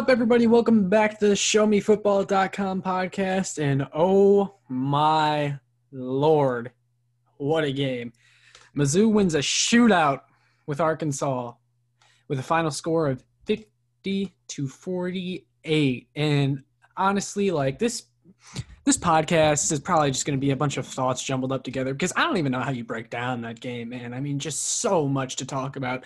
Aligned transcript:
Up, 0.00 0.08
everybody? 0.08 0.46
Welcome 0.46 0.88
back 0.88 1.18
to 1.18 1.28
the 1.28 1.34
ShowMeFootball.com 1.34 2.80
podcast. 2.80 3.62
And 3.62 3.86
oh 3.92 4.54
my 4.70 5.58
lord, 5.92 6.70
what 7.36 7.64
a 7.64 7.70
game! 7.70 8.14
Mizzou 8.74 9.12
wins 9.12 9.34
a 9.34 9.40
shootout 9.40 10.20
with 10.66 10.80
Arkansas 10.80 11.52
with 12.28 12.38
a 12.38 12.42
final 12.42 12.70
score 12.70 13.08
of 13.08 13.22
50 13.44 14.34
to 14.48 14.68
48. 14.68 16.08
And 16.16 16.64
honestly, 16.96 17.50
like 17.50 17.78
this 17.78 18.04
this 18.86 18.96
podcast 18.96 19.70
is 19.70 19.80
probably 19.80 20.12
just 20.12 20.24
going 20.24 20.38
to 20.38 20.40
be 20.40 20.52
a 20.52 20.56
bunch 20.56 20.78
of 20.78 20.86
thoughts 20.86 21.22
jumbled 21.22 21.52
up 21.52 21.62
together 21.62 21.92
because 21.92 22.14
I 22.16 22.22
don't 22.22 22.38
even 22.38 22.52
know 22.52 22.60
how 22.60 22.70
you 22.70 22.84
break 22.84 23.10
down 23.10 23.42
that 23.42 23.60
game, 23.60 23.90
man. 23.90 24.14
I 24.14 24.20
mean, 24.20 24.38
just 24.38 24.62
so 24.80 25.06
much 25.06 25.36
to 25.36 25.44
talk 25.44 25.76
about. 25.76 26.04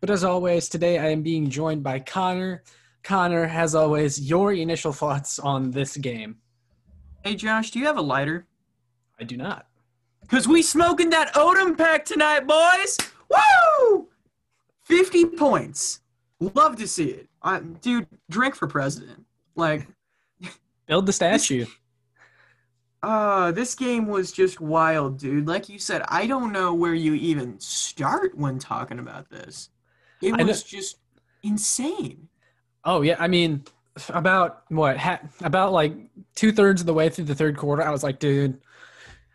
But 0.00 0.10
as 0.10 0.24
always, 0.24 0.68
today 0.68 0.98
I 0.98 1.10
am 1.10 1.22
being 1.22 1.48
joined 1.48 1.84
by 1.84 2.00
Connor. 2.00 2.64
Connor, 3.06 3.44
as 3.44 3.76
always, 3.76 4.20
your 4.20 4.52
initial 4.52 4.92
thoughts 4.92 5.38
on 5.38 5.70
this 5.70 5.96
game. 5.96 6.38
Hey 7.22 7.36
Josh, 7.36 7.70
do 7.70 7.78
you 7.78 7.86
have 7.86 7.98
a 7.98 8.02
lighter? 8.02 8.48
I 9.20 9.22
do 9.22 9.36
not. 9.36 9.68
Cause 10.26 10.48
we 10.48 10.60
smoking 10.60 11.10
that 11.10 11.32
Odom 11.34 11.78
pack 11.78 12.04
tonight, 12.04 12.48
boys. 12.48 12.98
Woo! 13.30 14.08
Fifty 14.82 15.24
points. 15.24 16.00
Love 16.40 16.74
to 16.76 16.88
see 16.88 17.10
it. 17.10 17.28
I, 17.42 17.60
dude, 17.60 18.08
drink 18.28 18.56
for 18.56 18.66
president. 18.66 19.24
Like, 19.54 19.86
build 20.86 21.06
the 21.06 21.12
statue. 21.12 21.64
Uh, 23.04 23.52
this 23.52 23.76
game 23.76 24.08
was 24.08 24.32
just 24.32 24.60
wild, 24.60 25.20
dude. 25.20 25.46
Like 25.46 25.68
you 25.68 25.78
said, 25.78 26.02
I 26.08 26.26
don't 26.26 26.52
know 26.52 26.74
where 26.74 26.94
you 26.94 27.14
even 27.14 27.60
start 27.60 28.36
when 28.36 28.58
talking 28.58 28.98
about 28.98 29.30
this. 29.30 29.70
It 30.20 30.44
was 30.44 30.64
just 30.64 30.98
insane. 31.44 32.28
Oh 32.86 33.02
yeah, 33.02 33.16
I 33.18 33.26
mean, 33.26 33.64
about 34.10 34.62
what? 34.68 34.96
Ha- 34.96 35.20
about 35.42 35.72
like 35.72 35.92
two 36.36 36.52
thirds 36.52 36.80
of 36.80 36.86
the 36.86 36.94
way 36.94 37.08
through 37.08 37.24
the 37.24 37.34
third 37.34 37.56
quarter, 37.56 37.82
I 37.82 37.90
was 37.90 38.04
like, 38.04 38.20
dude, 38.20 38.60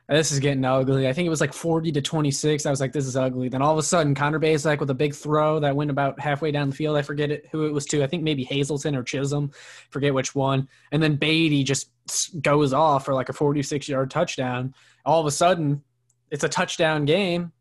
this 0.08 0.32
is 0.32 0.40
getting 0.40 0.64
ugly. 0.64 1.06
I 1.06 1.12
think 1.12 1.26
it 1.26 1.30
was 1.30 1.42
like 1.42 1.52
forty 1.52 1.92
to 1.92 2.02
twenty 2.02 2.32
six. 2.32 2.66
I 2.66 2.70
was 2.70 2.80
like, 2.80 2.94
this 2.94 3.06
is 3.06 3.18
ugly. 3.18 3.50
Then 3.50 3.62
all 3.62 3.74
of 3.74 3.78
a 3.78 3.84
sudden, 3.84 4.16
Connor 4.16 4.40
Bazelak 4.40 4.80
with 4.80 4.90
a 4.90 4.94
big 4.94 5.14
throw 5.14 5.60
that 5.60 5.76
went 5.76 5.92
about 5.92 6.18
halfway 6.18 6.52
down 6.52 6.70
the 6.70 6.76
field. 6.76 6.96
I 6.96 7.02
forget 7.02 7.30
it 7.30 7.48
who 7.52 7.66
it 7.66 7.74
was 7.74 7.86
to. 7.88 8.02
I 8.02 8.08
think 8.08 8.24
maybe 8.24 8.46
Hazelton 8.46 8.96
or 8.96 9.04
Chism, 9.04 9.54
forget 9.90 10.14
which 10.14 10.34
one. 10.34 10.70
And 10.94 11.04
then 11.04 11.18
Badie 11.18 11.66
just 11.66 11.90
goes 12.42 12.72
off 12.72 13.04
for 13.04 13.14
like 13.14 13.28
a 13.28 13.34
forty 13.34 13.64
six 13.64 13.90
yard 13.90 14.12
touchdown. 14.12 14.74
All 15.06 15.20
of 15.20 15.26
a 15.26 15.32
sudden, 15.32 15.84
it's 16.30 16.46
a 16.46 16.50
touchdown 16.50 17.04
game, 17.04 17.52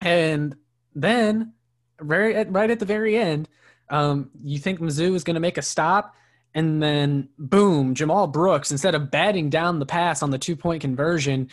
and 0.00 0.56
then 0.94 1.52
at, 2.00 2.52
right 2.52 2.70
at 2.70 2.78
the 2.78 2.86
very 2.86 3.18
end 3.18 3.48
um, 3.90 4.30
you 4.42 4.58
think 4.58 4.80
Mizzou 4.80 5.14
is 5.14 5.24
going 5.24 5.34
to 5.34 5.40
make 5.40 5.58
a 5.58 5.62
stop, 5.62 6.14
and 6.54 6.82
then 6.82 7.28
boom, 7.38 7.94
Jamal 7.94 8.26
Brooks, 8.26 8.70
instead 8.70 8.94
of 8.94 9.10
batting 9.10 9.50
down 9.50 9.78
the 9.78 9.86
pass 9.86 10.22
on 10.22 10.30
the 10.30 10.38
two 10.38 10.56
point 10.56 10.80
conversion, 10.80 11.50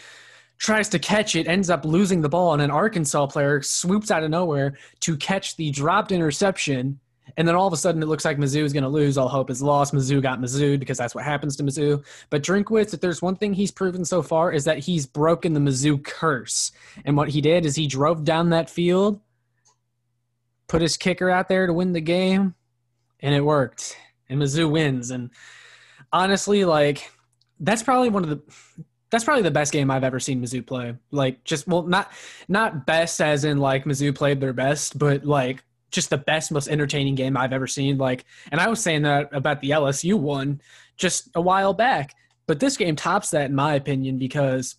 tries 0.58 0.90
to 0.90 1.00
catch 1.00 1.36
it, 1.36 1.48
ends 1.48 1.70
up 1.70 1.86
losing 1.86 2.22
the 2.22 2.30
ball, 2.30 2.54
and 2.54 2.62
an 2.62 2.72
Arkansas 2.72 3.28
player 3.28 3.62
swoops 3.62 4.12
out 4.12 4.24
of 4.24 4.30
nowhere 4.30 4.78
to 5.02 5.18
catch 5.18 5.56
the 5.56 5.72
dropped 5.72 6.12
interception. 6.12 7.00
And 7.36 7.48
then 7.48 7.56
all 7.56 7.68
of 7.68 7.74
a 7.74 7.78
sudden, 7.78 8.02
it 8.02 8.08
looks 8.08 8.24
like 8.24 8.38
Mizzou 8.38 8.64
is 8.64 8.74
going 8.74 8.84
to 8.84 8.90
lose. 8.90 9.18
All 9.18 9.28
hope 9.28 9.50
is 9.50 9.62
lost. 9.62 9.94
Mizzou 9.94 10.22
got 10.22 10.40
Mizzou 10.40 10.80
because 10.80 10.98
that's 10.98 11.14
what 11.14 11.26
happens 11.26 11.58
to 11.58 11.64
Mizzou. 11.64 12.04
But 12.30 12.42
Drinkwitz, 12.42 12.94
if 12.94 13.02
there's 13.02 13.22
one 13.22 13.36
thing 13.36 13.54
he's 13.54 13.70
proven 13.70 14.06
so 14.06 14.24
far, 14.24 14.52
is 14.52 14.64
that 14.64 14.80
he's 14.80 15.06
broken 15.06 15.54
the 15.54 15.60
Mizzou 15.60 16.04
curse. 16.04 16.72
And 17.06 17.18
what 17.18 17.30
he 17.30 17.42
did 17.42 17.66
is 17.66 17.76
he 17.76 17.86
drove 17.86 18.24
down 18.24 18.50
that 18.52 18.70
field 18.70 19.20
put 20.68 20.82
his 20.82 20.98
kicker 20.98 21.30
out 21.30 21.48
there 21.48 21.68
to 21.68 21.74
win 21.74 21.94
the 21.94 22.02
game, 22.02 22.56
and 23.20 23.34
it 23.34 23.42
worked. 23.42 23.98
And 24.30 24.42
Mizzou 24.42 24.70
wins. 24.70 25.12
And 25.12 25.32
honestly, 26.12 26.66
like 26.66 27.12
that's 27.60 27.84
probably 27.84 28.10
one 28.10 28.24
of 28.24 28.30
the 28.30 28.42
that's 29.10 29.24
probably 29.24 29.44
the 29.44 29.52
best 29.52 29.72
game 29.72 29.90
I've 29.90 30.04
ever 30.04 30.20
seen 30.20 30.42
Mizzou 30.42 30.66
play. 30.66 30.96
Like 31.12 31.44
just 31.44 31.68
well, 31.68 31.84
not 31.84 32.12
not 32.48 32.86
best 32.86 33.22
as 33.22 33.46
in 33.46 33.58
like 33.58 33.86
Mizzou 33.86 34.14
played 34.14 34.42
their 34.42 34.54
best, 34.54 34.98
but 34.98 35.26
like 35.26 35.64
just 35.92 36.10
the 36.10 36.18
best, 36.18 36.52
most 36.52 36.68
entertaining 36.68 37.16
game 37.16 37.38
I've 37.38 37.54
ever 37.54 37.68
seen. 37.68 37.98
Like, 37.98 38.26
and 38.52 38.60
I 38.60 38.68
was 38.68 38.82
saying 38.82 39.04
that 39.04 39.30
about 39.32 39.62
the 39.62 39.70
LSU 39.70 40.16
one 40.16 40.62
just 40.98 41.30
a 41.36 41.42
while 41.42 41.74
back, 41.74 42.14
but 42.46 42.60
this 42.60 42.76
game 42.78 42.96
tops 42.96 43.32
that 43.32 43.50
in 43.50 43.56
my 43.56 43.76
opinion 43.76 44.18
because 44.18 44.76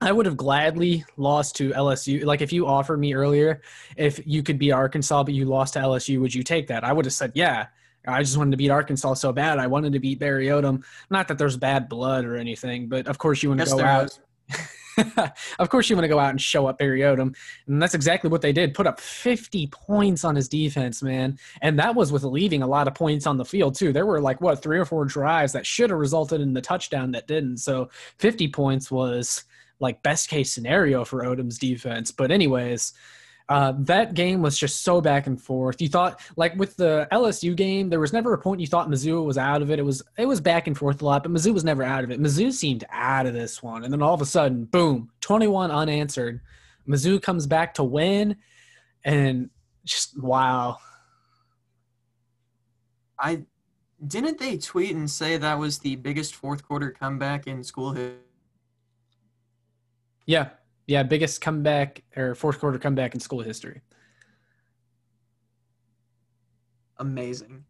I 0.00 0.12
would 0.12 0.26
have 0.26 0.36
gladly 0.36 1.04
lost 1.16 1.56
to 1.56 1.70
LSU. 1.70 2.24
Like 2.24 2.42
if 2.42 2.52
you 2.52 2.66
offered 2.66 2.98
me 2.98 3.14
earlier, 3.14 3.62
if 3.96 4.20
you 4.26 4.42
could 4.42 4.58
beat 4.58 4.72
Arkansas 4.72 5.24
but 5.24 5.34
you 5.34 5.46
lost 5.46 5.74
to 5.74 5.80
LSU, 5.80 6.20
would 6.20 6.34
you 6.34 6.42
take 6.42 6.66
that? 6.68 6.84
I 6.84 6.92
would 6.92 7.04
have 7.06 7.14
said, 7.14 7.32
yeah. 7.34 7.66
I 8.06 8.22
just 8.22 8.36
wanted 8.36 8.52
to 8.52 8.56
beat 8.56 8.70
Arkansas 8.70 9.14
so 9.14 9.32
bad. 9.32 9.58
I 9.58 9.66
wanted 9.66 9.92
to 9.94 9.98
beat 9.98 10.20
Barry 10.20 10.46
Odom. 10.46 10.84
Not 11.10 11.26
that 11.28 11.38
there's 11.38 11.56
bad 11.56 11.88
blood 11.88 12.24
or 12.24 12.36
anything, 12.36 12.88
but 12.88 13.08
of 13.08 13.18
course 13.18 13.42
you 13.42 13.48
want 13.48 13.62
to 13.62 13.66
yes, 13.66 13.74
go 13.74 13.84
out. 13.84 14.18
of 15.58 15.68
course 15.70 15.90
you 15.90 15.96
want 15.96 16.04
to 16.04 16.08
go 16.08 16.18
out 16.18 16.30
and 16.30 16.40
show 16.40 16.66
up 16.66 16.78
Barry 16.78 17.00
Odom, 17.00 17.34
and 17.66 17.82
that's 17.82 17.94
exactly 17.94 18.30
what 18.30 18.42
they 18.42 18.52
did. 18.52 18.74
Put 18.74 18.86
up 18.86 19.00
50 19.00 19.66
points 19.68 20.24
on 20.24 20.36
his 20.36 20.48
defense, 20.48 21.02
man, 21.02 21.38
and 21.62 21.78
that 21.78 21.94
was 21.94 22.12
with 22.12 22.22
leaving 22.22 22.62
a 22.62 22.66
lot 22.66 22.86
of 22.86 22.94
points 22.94 23.26
on 23.26 23.36
the 23.36 23.44
field 23.44 23.74
too. 23.74 23.92
There 23.92 24.06
were 24.06 24.20
like 24.20 24.40
what 24.40 24.62
three 24.62 24.78
or 24.78 24.84
four 24.84 25.04
drives 25.04 25.52
that 25.52 25.66
should 25.66 25.90
have 25.90 25.98
resulted 25.98 26.40
in 26.40 26.52
the 26.52 26.62
touchdown 26.62 27.10
that 27.12 27.26
didn't. 27.26 27.58
So 27.58 27.90
50 28.18 28.48
points 28.48 28.90
was 28.90 29.44
like 29.80 30.02
best 30.02 30.28
case 30.28 30.52
scenario 30.52 31.04
for 31.04 31.24
Odom's 31.24 31.58
defense. 31.58 32.10
But 32.10 32.30
anyways, 32.30 32.92
uh, 33.48 33.74
that 33.78 34.14
game 34.14 34.42
was 34.42 34.58
just 34.58 34.82
so 34.82 35.00
back 35.00 35.26
and 35.26 35.40
forth. 35.40 35.80
You 35.80 35.88
thought 35.88 36.20
like 36.36 36.56
with 36.56 36.76
the 36.76 37.06
LSU 37.12 37.54
game, 37.54 37.88
there 37.88 38.00
was 38.00 38.12
never 38.12 38.32
a 38.32 38.38
point 38.38 38.60
you 38.60 38.66
thought 38.66 38.88
Mizzou 38.88 39.24
was 39.24 39.38
out 39.38 39.62
of 39.62 39.70
it. 39.70 39.78
It 39.78 39.84
was 39.84 40.02
it 40.18 40.26
was 40.26 40.40
back 40.40 40.66
and 40.66 40.76
forth 40.76 41.00
a 41.00 41.04
lot, 41.04 41.22
but 41.22 41.32
Mizzou 41.32 41.54
was 41.54 41.64
never 41.64 41.82
out 41.82 42.02
of 42.02 42.10
it. 42.10 42.20
Mizzou 42.20 42.52
seemed 42.52 42.84
out 42.90 43.26
of 43.26 43.34
this 43.34 43.62
one, 43.62 43.84
and 43.84 43.92
then 43.92 44.02
all 44.02 44.14
of 44.14 44.20
a 44.20 44.26
sudden, 44.26 44.64
boom, 44.64 45.10
twenty 45.20 45.46
one 45.46 45.70
unanswered. 45.70 46.40
Mizzou 46.88 47.22
comes 47.22 47.46
back 47.46 47.74
to 47.74 47.84
win, 47.84 48.36
and 49.04 49.50
just 49.84 50.20
wow. 50.20 50.78
I 53.18 53.44
didn't 54.04 54.38
they 54.38 54.58
tweet 54.58 54.94
and 54.94 55.08
say 55.08 55.38
that 55.38 55.58
was 55.58 55.78
the 55.78 55.96
biggest 55.96 56.34
fourth 56.34 56.66
quarter 56.66 56.90
comeback 56.90 57.46
in 57.46 57.62
school 57.64 57.92
history 57.92 58.25
yeah, 60.26 60.50
yeah, 60.86 61.02
biggest 61.02 61.40
comeback 61.40 62.02
or 62.16 62.34
fourth 62.34 62.60
quarter 62.60 62.78
comeback 62.78 63.14
in 63.14 63.20
school 63.20 63.40
history. 63.40 63.80
Amazing. 66.98 67.64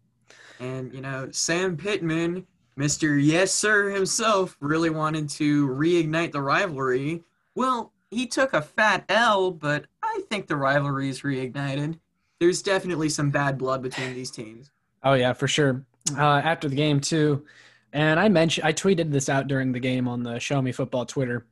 And 0.60 0.92
you 0.92 1.00
know, 1.00 1.28
Sam 1.30 1.76
Pittman, 1.76 2.46
Mr. 2.78 3.22
Yes 3.22 3.52
Sir 3.52 3.90
himself, 3.90 4.56
really 4.60 4.90
wanted 4.90 5.28
to 5.30 5.68
reignite 5.68 6.32
the 6.32 6.42
rivalry. 6.42 7.22
Well, 7.54 7.92
he 8.10 8.26
took 8.26 8.54
a 8.54 8.62
fat 8.62 9.04
L, 9.08 9.50
but 9.50 9.86
I 10.02 10.22
think 10.30 10.46
the 10.46 10.56
rivalry 10.56 11.08
is 11.08 11.22
reignited. 11.22 11.98
There's 12.38 12.62
definitely 12.62 13.08
some 13.08 13.30
bad 13.30 13.58
blood 13.58 13.82
between 13.82 14.14
these 14.14 14.30
teams. 14.30 14.70
Oh 15.02 15.14
yeah, 15.14 15.32
for 15.32 15.48
sure. 15.48 15.84
Uh, 16.16 16.40
after 16.44 16.68
the 16.68 16.76
game 16.76 17.00
too, 17.00 17.44
and 17.92 18.20
I 18.20 18.28
mentioned 18.28 18.66
I 18.66 18.72
tweeted 18.72 19.10
this 19.10 19.28
out 19.28 19.48
during 19.48 19.72
the 19.72 19.80
game 19.80 20.06
on 20.06 20.22
the 20.22 20.38
Show 20.38 20.62
Me 20.62 20.70
Football 20.70 21.06
Twitter 21.06 21.46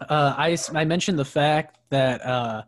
uh, 0.00 0.34
I 0.36 0.56
I 0.74 0.84
mentioned 0.84 1.18
the 1.18 1.24
fact 1.24 1.78
that 1.90 2.24
uh, 2.24 2.62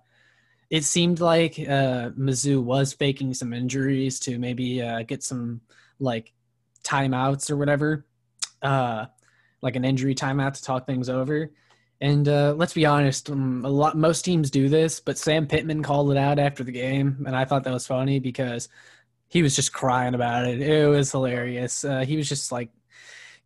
it 0.70 0.84
seemed 0.84 1.20
like 1.20 1.58
uh, 1.58 2.10
Mizzou 2.18 2.62
was 2.62 2.92
faking 2.92 3.34
some 3.34 3.52
injuries 3.52 4.18
to 4.20 4.38
maybe 4.38 4.82
uh, 4.82 5.02
get 5.02 5.22
some 5.22 5.60
like 5.98 6.32
timeouts 6.82 7.50
or 7.50 7.56
whatever, 7.56 8.06
uh, 8.62 9.06
like 9.62 9.76
an 9.76 9.84
injury 9.84 10.14
timeout 10.14 10.54
to 10.54 10.62
talk 10.62 10.86
things 10.86 11.08
over. 11.08 11.50
And 12.00 12.28
uh, 12.28 12.54
let's 12.56 12.74
be 12.74 12.84
honest, 12.84 13.30
um, 13.30 13.64
a 13.64 13.70
lot 13.70 13.96
most 13.96 14.22
teams 14.22 14.50
do 14.50 14.68
this, 14.68 15.00
but 15.00 15.16
Sam 15.16 15.46
Pittman 15.46 15.82
called 15.82 16.10
it 16.10 16.18
out 16.18 16.38
after 16.38 16.62
the 16.62 16.72
game, 16.72 17.24
and 17.26 17.34
I 17.34 17.46
thought 17.46 17.64
that 17.64 17.72
was 17.72 17.86
funny 17.86 18.18
because 18.18 18.68
he 19.28 19.42
was 19.42 19.56
just 19.56 19.72
crying 19.72 20.14
about 20.14 20.46
it. 20.46 20.60
It 20.60 20.86
was 20.88 21.10
hilarious. 21.10 21.84
Uh, 21.84 22.00
he 22.00 22.16
was 22.16 22.28
just 22.28 22.52
like 22.52 22.70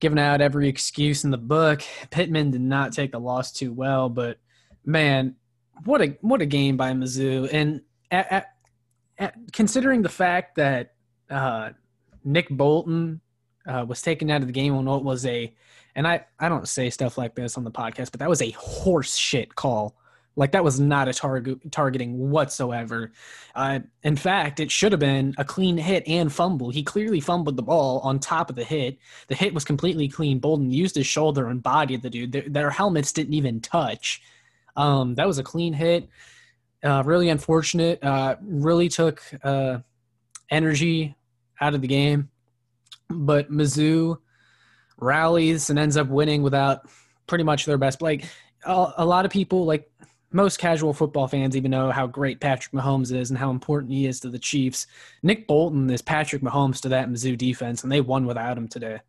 giving 0.00 0.18
out 0.18 0.40
every 0.40 0.68
excuse 0.68 1.24
in 1.24 1.30
the 1.30 1.38
book. 1.38 1.82
Pittman 2.10 2.50
did 2.50 2.60
not 2.60 2.92
take 2.92 3.12
the 3.12 3.20
loss 3.20 3.52
too 3.52 3.72
well, 3.72 4.08
but 4.08 4.38
man, 4.84 5.36
what 5.84 6.02
a 6.02 6.16
what 6.20 6.42
a 6.42 6.46
game 6.46 6.76
by 6.76 6.92
Mizzou. 6.92 7.48
And 7.52 7.82
at, 8.10 8.32
at, 8.32 8.46
at, 9.18 9.34
considering 9.52 10.02
the 10.02 10.08
fact 10.08 10.56
that 10.56 10.94
uh, 11.28 11.70
Nick 12.24 12.48
Bolton 12.48 13.20
uh, 13.66 13.84
was 13.86 14.02
taken 14.02 14.30
out 14.30 14.40
of 14.40 14.46
the 14.46 14.52
game 14.52 14.74
on 14.74 14.86
what 14.86 15.04
was 15.04 15.24
a, 15.26 15.54
and 15.94 16.06
I 16.06 16.24
I 16.38 16.48
don't 16.48 16.68
say 16.68 16.90
stuff 16.90 17.18
like 17.18 17.34
this 17.34 17.56
on 17.56 17.64
the 17.64 17.70
podcast, 17.70 18.10
but 18.10 18.20
that 18.20 18.28
was 18.28 18.42
a 18.42 18.50
horse 18.50 19.16
shit 19.16 19.54
call 19.54 19.96
like 20.40 20.52
that 20.52 20.64
was 20.64 20.80
not 20.80 21.06
a 21.06 21.12
target 21.12 21.70
targeting 21.70 22.30
whatsoever. 22.30 23.12
Uh, 23.54 23.80
in 24.02 24.16
fact, 24.16 24.58
it 24.58 24.70
should 24.70 24.90
have 24.90 24.98
been 24.98 25.34
a 25.36 25.44
clean 25.44 25.76
hit 25.76 26.02
and 26.08 26.32
fumble. 26.32 26.70
He 26.70 26.82
clearly 26.82 27.20
fumbled 27.20 27.56
the 27.56 27.62
ball 27.62 28.00
on 28.00 28.18
top 28.18 28.48
of 28.48 28.56
the 28.56 28.64
hit. 28.64 28.96
The 29.28 29.34
hit 29.34 29.52
was 29.52 29.64
completely 29.64 30.08
clean. 30.08 30.38
Bolton 30.38 30.70
used 30.70 30.96
his 30.96 31.06
shoulder 31.06 31.48
and 31.48 31.62
body 31.62 31.94
of 31.94 32.00
the 32.00 32.08
dude. 32.08 32.32
Their, 32.32 32.48
their 32.48 32.70
helmets 32.70 33.12
didn't 33.12 33.34
even 33.34 33.60
touch. 33.60 34.22
Um, 34.76 35.14
that 35.16 35.26
was 35.26 35.38
a 35.38 35.42
clean 35.42 35.74
hit. 35.74 36.08
Uh, 36.82 37.02
really 37.04 37.28
unfortunate. 37.28 38.02
Uh, 38.02 38.36
really 38.40 38.88
took 38.88 39.22
uh, 39.44 39.78
energy 40.50 41.16
out 41.60 41.74
of 41.74 41.82
the 41.82 41.88
game. 41.88 42.30
but 43.10 43.50
Mizzou 43.50 44.18
rallies 44.98 45.70
and 45.70 45.78
ends 45.78 45.96
up 45.96 46.08
winning 46.08 46.42
without 46.42 46.88
pretty 47.26 47.44
much 47.44 47.66
their 47.66 47.78
best. 47.78 48.00
Like 48.00 48.24
a, 48.64 48.92
a 48.98 49.04
lot 49.04 49.24
of 49.24 49.30
people, 49.30 49.64
like 49.66 49.90
most 50.32 50.58
casual 50.58 50.92
football 50.92 51.26
fans, 51.26 51.56
even 51.56 51.70
know 51.70 51.90
how 51.90 52.06
great 52.06 52.40
Patrick 52.40 52.72
Mahomes 52.72 53.12
is 53.12 53.30
and 53.30 53.38
how 53.38 53.50
important 53.50 53.92
he 53.92 54.06
is 54.06 54.20
to 54.20 54.28
the 54.28 54.38
Chiefs. 54.38 54.86
Nick 55.22 55.46
Bolton 55.46 55.90
is 55.90 56.02
Patrick 56.02 56.42
Mahomes 56.42 56.80
to 56.82 56.88
that 56.90 57.08
Mizzou 57.08 57.36
defense, 57.36 57.82
and 57.82 57.90
they 57.90 58.00
won 58.00 58.26
without 58.26 58.56
him 58.56 58.68
today. 58.68 59.00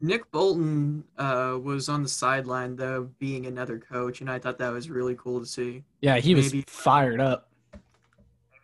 Nick 0.00 0.30
Bolton 0.30 1.02
uh, 1.16 1.58
was 1.62 1.88
on 1.88 2.02
the 2.02 2.08
sideline 2.08 2.76
though, 2.76 3.08
being 3.18 3.46
another 3.46 3.78
coach, 3.78 4.20
and 4.20 4.30
I 4.30 4.38
thought 4.38 4.58
that 4.58 4.70
was 4.70 4.90
really 4.90 5.14
cool 5.14 5.40
to 5.40 5.46
see. 5.46 5.82
Yeah, 6.02 6.18
he 6.18 6.34
was 6.34 6.52
Maybe, 6.52 6.64
fired 6.66 7.20
up. 7.20 7.48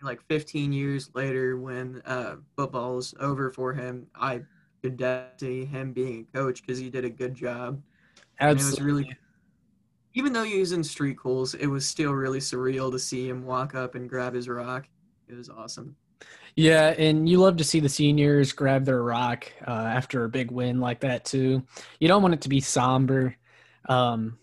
Like 0.03 0.21
15 0.29 0.73
years 0.73 1.11
later, 1.15 1.57
when 1.57 2.03
uh, 2.05 2.37
football's 2.57 3.15
over 3.21 3.51
for 3.51 3.73
him, 3.73 4.07
I 4.15 4.43
could 4.83 4.97
definitely 4.99 5.63
see 5.63 5.65
him 5.65 5.93
being 5.93 6.27
a 6.35 6.37
coach 6.37 6.63
because 6.63 6.79
he 6.79 6.91
did 6.91 7.05
a 7.05 7.11
good 7.11 7.35
job. 7.35 7.81
Absolutely. 8.41 8.51
it 8.51 8.71
was 8.71 8.81
really, 8.81 9.17
even 10.15 10.33
though 10.33 10.43
was 10.43 10.73
in 10.73 10.83
street 10.83 11.19
cools, 11.19 11.55
it 11.55 11.67
was 11.67 11.87
still 11.87 12.13
really 12.13 12.41
surreal 12.41 12.91
to 12.91 12.99
see 12.99 13.29
him 13.29 13.45
walk 13.45 13.75
up 13.75 13.95
and 13.95 14.09
grab 14.09 14.35
his 14.35 14.49
rock. 14.49 14.89
It 15.29 15.37
was 15.37 15.49
awesome. 15.49 15.97
Yeah, 16.57 16.89
and 16.99 17.29
you 17.29 17.39
love 17.39 17.57
to 17.59 17.65
see 17.65 17.81
the 17.81 17.89
seniors 17.89 18.53
grab 18.53 18.85
their 18.85 19.03
rock 19.03 19.51
uh, 19.67 19.71
after 19.71 20.25
a 20.25 20.29
big 20.29 20.51
win 20.51 20.81
like 20.81 21.01
that 21.01 21.25
too. 21.25 21.63
You 22.01 22.09
don't 22.09 22.23
want 22.23 22.35
it 22.35 22.41
to 22.43 22.49
be 22.49 22.61
somber. 22.61 23.37
Um, 23.89 24.39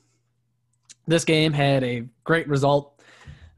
this 1.06 1.26
game 1.26 1.54
had 1.54 1.84
a 1.84 2.08
great 2.24 2.48
result, 2.48 3.02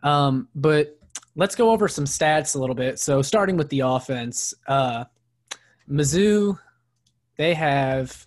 um, 0.03 0.47
but 0.55 0.97
let's 1.35 1.55
go 1.55 1.69
over 1.69 1.87
some 1.87 2.05
stats 2.05 2.55
a 2.55 2.59
little 2.59 2.75
bit. 2.75 2.99
So 2.99 3.21
starting 3.21 3.55
with 3.55 3.69
the 3.69 3.81
offense, 3.81 4.53
uh, 4.67 5.05
Mizzou, 5.89 6.57
they 7.37 7.53
have. 7.53 8.25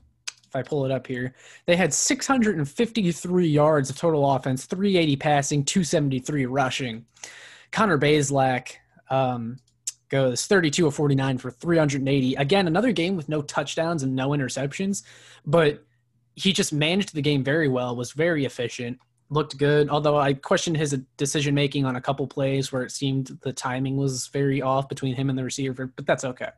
If 0.52 0.56
I 0.56 0.62
pull 0.62 0.84
it 0.84 0.90
up 0.90 1.06
here, 1.06 1.34
they 1.64 1.76
had 1.76 1.94
653 1.94 3.46
yards 3.46 3.88
of 3.88 3.96
total 3.96 4.30
offense, 4.30 4.66
380 4.66 5.16
passing, 5.16 5.64
273 5.64 6.44
rushing. 6.44 7.06
Connor 7.70 7.96
Bazelak, 7.96 8.72
um, 9.08 9.56
goes 10.10 10.44
32 10.44 10.86
of 10.86 10.94
49 10.94 11.38
for 11.38 11.50
380. 11.50 12.34
Again, 12.34 12.66
another 12.66 12.92
game 12.92 13.16
with 13.16 13.30
no 13.30 13.40
touchdowns 13.40 14.02
and 14.02 14.14
no 14.14 14.28
interceptions, 14.28 15.04
but 15.46 15.82
he 16.36 16.52
just 16.52 16.72
managed 16.72 17.14
the 17.14 17.22
game 17.22 17.42
very 17.42 17.66
well, 17.66 17.96
was 17.96 18.12
very 18.12 18.44
efficient, 18.44 18.98
looked 19.30 19.56
good. 19.56 19.88
Although 19.88 20.18
I 20.18 20.34
questioned 20.34 20.76
his 20.76 20.96
decision 21.16 21.54
making 21.54 21.86
on 21.86 21.96
a 21.96 22.00
couple 22.00 22.26
plays 22.26 22.70
where 22.70 22.82
it 22.82 22.90
seemed 22.90 23.38
the 23.42 23.54
timing 23.54 23.96
was 23.96 24.26
very 24.26 24.60
off 24.60 24.86
between 24.86 25.14
him 25.14 25.30
and 25.30 25.38
the 25.38 25.44
receiver, 25.44 25.90
but 25.96 26.06
that's 26.06 26.24
okay. 26.24 26.50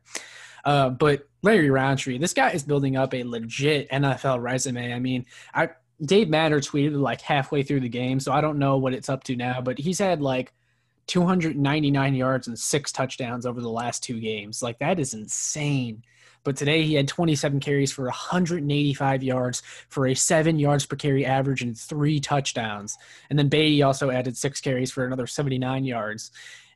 Uh, 0.65 0.89
but 0.89 1.27
Larry 1.43 1.69
Rountree, 1.69 2.17
this 2.17 2.33
guy 2.33 2.51
is 2.51 2.63
building 2.63 2.97
up 2.97 3.13
a 3.13 3.23
legit 3.23 3.89
NFL 3.91 4.41
resume. 4.41 4.93
I 4.93 4.99
mean, 4.99 5.25
I 5.53 5.69
Dave 6.01 6.27
Matter 6.27 6.59
tweeted 6.59 6.99
like 6.99 7.21
halfway 7.21 7.63
through 7.63 7.79
the 7.79 7.89
game, 7.89 8.19
so 8.19 8.33
I 8.33 8.41
don't 8.41 8.59
know 8.59 8.77
what 8.77 8.93
it's 8.93 9.07
up 9.07 9.23
to 9.25 9.35
now, 9.35 9.61
but 9.61 9.77
he's 9.77 9.99
had 9.99 10.21
like– 10.21 10.53
299 11.07 12.15
yards 12.15 12.47
and 12.47 12.57
six 12.57 12.91
touchdowns 12.91 13.45
over 13.45 13.61
the 13.61 13.69
last 13.69 14.03
two 14.03 14.19
games. 14.19 14.63
Like 14.63 14.79
that 14.79 14.99
is 14.99 15.13
insane. 15.13 16.03
But 16.43 16.55
today 16.55 16.83
he 16.83 16.93
had 16.93 17.07
27 17.07 17.59
carries 17.59 17.91
for 17.91 18.05
185 18.05 19.23
yards 19.23 19.63
for 19.89 20.07
a 20.07 20.13
seven 20.13 20.59
yards 20.59 20.85
per 20.85 20.95
carry 20.95 21.25
average 21.25 21.63
and 21.63 21.77
three 21.77 22.19
touchdowns. 22.19 22.97
And 23.29 23.39
then 23.39 23.49
Badie 23.49 23.85
also 23.85 24.11
added 24.11 24.37
six 24.37 24.61
carries 24.61 24.91
for 24.91 25.05
another 25.05 25.25
79 25.25 25.85
yards 25.85 26.31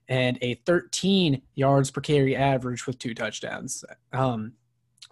and 0.09 0.37
a 0.41 0.55
13 0.65 1.41
yards 1.55 1.91
per 1.91 2.01
carry 2.01 2.35
average 2.35 2.85
with 2.87 2.97
two 2.97 3.13
touchdowns. 3.13 3.85
Um, 4.11 4.53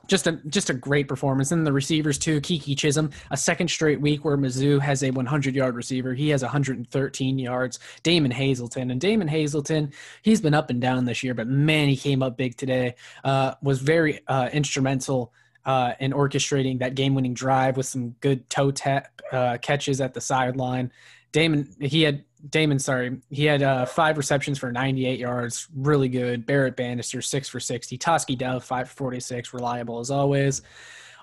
just 0.07 0.25
a 0.25 0.33
just 0.47 0.69
a 0.69 0.73
great 0.73 1.07
performance. 1.07 1.51
And 1.51 1.67
the 1.67 1.73
receivers 1.73 2.17
too, 2.17 2.41
Keke 2.41 2.75
Chism, 2.75 3.13
a 3.29 3.37
second 3.37 3.69
straight 3.69 4.01
week 4.01 4.23
where 4.25 4.37
Mizzou 4.37 4.81
has 4.81 5.03
a 5.03 5.11
100 5.11 5.55
yard 5.55 5.75
receiver. 5.75 6.13
He 6.13 6.29
has 6.29 6.41
113 6.41 7.39
yards. 7.39 7.79
Damon 8.03 8.31
Hazelton 8.31 8.89
and 8.89 8.99
Damon 9.01 9.27
Hazelton, 9.27 9.91
he's 10.21 10.41
been 10.41 10.53
up 10.53 10.69
and 10.69 10.81
down 10.81 11.05
this 11.05 11.23
year, 11.23 11.33
but 11.33 11.47
man, 11.47 11.89
he 11.89 11.97
came 11.97 12.23
up 12.23 12.37
big 12.37 12.55
today. 12.57 12.95
Uh, 13.23 13.53
was 13.61 13.79
very 13.79 14.21
uh, 14.27 14.49
instrumental. 14.51 15.33
Uh, 15.65 15.93
in 15.99 16.13
orchestrating 16.13 16.79
that 16.79 16.95
game-winning 16.95 17.33
drive 17.33 17.75
with 17.75 17.85
some 17.85 18.11
good 18.21 18.49
toe 18.49 18.71
tap 18.71 19.21
uh, 19.33 19.57
catches 19.61 19.99
at 19.99 20.13
the 20.13 20.21
sideline, 20.21 20.89
Damon 21.33 21.67
he 21.81 22.03
had 22.03 22.23
Damon, 22.49 22.79
sorry, 22.79 23.19
he 23.29 23.45
had 23.45 23.63
uh, 23.63 23.85
five 23.85 24.17
receptions 24.17 24.57
for 24.57 24.71
98 24.71 25.19
yards, 25.19 25.67
really 25.75 26.09
good. 26.09 26.45
Barrett 26.45 26.75
Banister, 26.75 27.21
six 27.21 27.49
for 27.49 27.59
60. 27.59 27.97
Tauskie 27.97 28.37
Dove, 28.37 28.63
five 28.63 28.89
for 28.89 28.95
46, 28.95 29.53
reliable 29.53 29.99
as 29.99 30.11
always. 30.11 30.61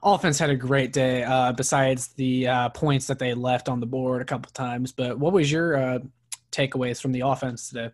Offense 0.02 0.38
had 0.38 0.50
a 0.50 0.56
great 0.56 0.92
day, 0.92 1.22
uh, 1.22 1.52
besides 1.52 2.08
the 2.08 2.46
uh, 2.46 2.68
points 2.70 3.06
that 3.06 3.18
they 3.18 3.32
left 3.32 3.68
on 3.68 3.80
the 3.80 3.86
board 3.86 4.20
a 4.20 4.24
couple 4.24 4.50
times. 4.52 4.92
But 4.92 5.18
what 5.18 5.32
was 5.32 5.50
your 5.50 5.76
uh, 5.76 5.98
takeaways 6.52 7.00
from 7.00 7.12
the 7.12 7.20
offense 7.20 7.68
today? 7.68 7.90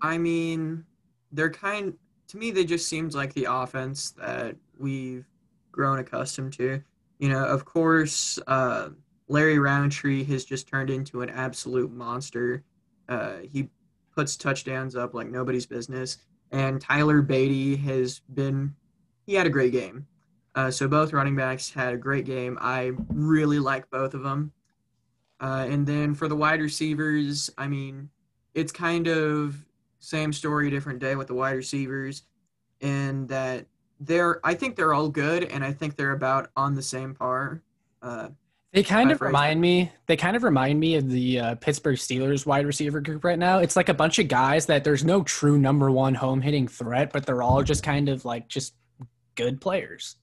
I 0.00 0.18
mean, 0.18 0.84
they're 1.30 1.50
kind. 1.50 1.94
To 2.28 2.36
me, 2.36 2.50
they 2.50 2.64
just 2.64 2.88
seemed 2.88 3.14
like 3.14 3.32
the 3.34 3.46
offense 3.48 4.10
that 4.12 4.56
we've 4.78 5.24
grown 5.70 5.98
accustomed 5.98 6.52
to. 6.54 6.82
You 7.18 7.28
know, 7.28 7.44
of 7.44 7.64
course 7.64 8.38
uh, 8.48 8.88
Larry 9.28 9.58
Rountree 9.58 10.24
has 10.24 10.44
just 10.44 10.68
turned 10.68 10.90
into 10.90 11.22
an 11.22 11.30
absolute 11.30 11.92
monster. 11.92 12.62
Uh, 13.08 13.36
he 13.42 13.68
puts 14.14 14.36
touchdowns 14.36 14.94
up 14.96 15.14
like 15.14 15.28
nobody's 15.28 15.66
business. 15.66 16.18
And 16.50 16.80
Tyler 16.80 17.22
Badie 17.22 17.82
has 17.82 18.20
been, 18.34 18.74
he 19.26 19.34
had 19.34 19.46
a 19.46 19.50
great 19.50 19.72
game. 19.72 20.06
Uh, 20.54 20.70
so 20.70 20.86
both 20.86 21.14
running 21.14 21.34
backs 21.34 21.70
had 21.70 21.94
a 21.94 21.96
great 21.96 22.26
game. 22.26 22.58
I 22.60 22.92
really 23.08 23.58
like 23.58 23.88
both 23.90 24.12
of 24.12 24.22
them. 24.22 24.52
Uh, 25.40 25.66
and 25.68 25.86
then 25.86 26.14
for 26.14 26.28
the 26.28 26.36
wide 26.36 26.60
receivers, 26.60 27.50
I 27.56 27.68
mean, 27.68 28.10
it's 28.54 28.70
kind 28.70 29.08
of 29.08 29.56
same 29.98 30.32
story, 30.32 30.68
different 30.68 30.98
day 30.98 31.16
with 31.16 31.28
the 31.28 31.34
wide 31.34 31.56
receivers, 31.56 32.24
in 32.80 33.26
that 33.28 33.66
they're, 33.98 34.40
I 34.44 34.54
think 34.54 34.76
they're 34.76 34.92
all 34.92 35.08
good, 35.08 35.44
and 35.44 35.64
I 35.64 35.72
think 35.72 35.96
they're 35.96 36.12
about 36.12 36.50
on 36.54 36.74
the 36.74 36.82
same 36.82 37.14
par. 37.14 37.62
Uh, 38.02 38.28
they 38.72 38.82
kind 38.82 39.12
of 39.12 39.20
remind 39.20 39.60
me. 39.60 39.92
They 40.06 40.16
kind 40.16 40.34
of 40.34 40.42
remind 40.42 40.80
me 40.80 40.96
of 40.96 41.10
the 41.10 41.40
uh, 41.40 41.54
Pittsburgh 41.56 41.98
Steelers 41.98 42.46
wide 42.46 42.64
receiver 42.64 43.00
group 43.00 43.22
right 43.22 43.38
now. 43.38 43.58
It's 43.58 43.76
like 43.76 43.90
a 43.90 43.94
bunch 43.94 44.18
of 44.18 44.28
guys 44.28 44.66
that 44.66 44.82
there's 44.82 45.04
no 45.04 45.22
true 45.22 45.58
number 45.58 45.90
one 45.90 46.14
home 46.14 46.40
hitting 46.40 46.66
threat, 46.66 47.12
but 47.12 47.26
they're 47.26 47.42
all 47.42 47.62
just 47.62 47.82
kind 47.82 48.08
of 48.08 48.24
like 48.24 48.48
just 48.48 48.74
good 49.34 49.60
players. 49.60 50.16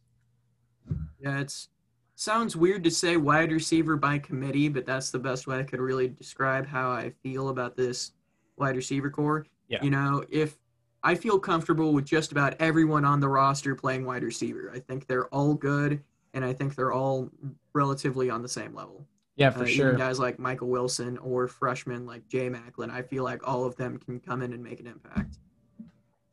Yeah, 1.20 1.42
it's 1.42 1.70
sounds 2.16 2.56
weird 2.56 2.84
to 2.84 2.92
say 2.92 3.18
wide 3.18 3.52
receiver 3.52 3.96
by 3.96 4.18
committee, 4.18 4.68
but 4.68 4.86
that's 4.86 5.12
the 5.12 5.20
best 5.20 5.46
way 5.46 5.60
I 5.60 5.64
could 5.64 5.80
really 5.80 6.08
describe 6.08 6.66
how 6.66 6.90
I 6.90 7.14
feel 7.22 7.50
about 7.50 7.78
this 7.78 8.14
wide 8.58 8.76
receiver 8.76 9.12
core. 9.12 9.46
Yeah. 9.68 9.84
You 9.84 9.92
know, 9.92 10.26
if 10.30 10.58
I 11.04 11.14
feel 11.14 11.40
comfortable 11.40 11.94
with 11.94 12.06
just 12.06 12.32
about 12.32 12.56
everyone 12.60 13.06
on 13.06 13.20
the 13.20 13.30
roster 13.30 13.76
playing 13.76 14.06
wide 14.06 14.24
receiver, 14.24 14.72
I 14.74 14.80
think 14.80 15.06
they're 15.06 15.28
all 15.28 15.54
good 15.54 16.04
and 16.34 16.46
I 16.46 16.54
think 16.54 16.76
they're 16.76 16.94
all 16.94 17.30
relatively 17.74 18.30
on 18.30 18.42
the 18.42 18.50
same 18.50 18.74
level. 18.74 19.06
Yeah, 19.36 19.52
for 19.52 19.64
uh, 19.64 19.68
sure. 19.68 19.94
guys 19.94 20.20
like 20.20 20.38
Michael 20.38 20.68
Wilson 20.68 21.18
or 21.20 21.48
freshmen 21.48 22.06
like 22.06 22.28
Jay 22.28 22.50
Maclin, 22.50 22.92
I 22.92 23.02
feel 23.02 23.24
like 23.24 23.48
all 23.48 23.64
of 23.64 23.76
them 23.78 23.98
can 23.98 24.20
come 24.20 24.42
in 24.42 24.52
and 24.52 24.62
make 24.62 24.82
an 24.82 24.88
impact. 24.88 25.38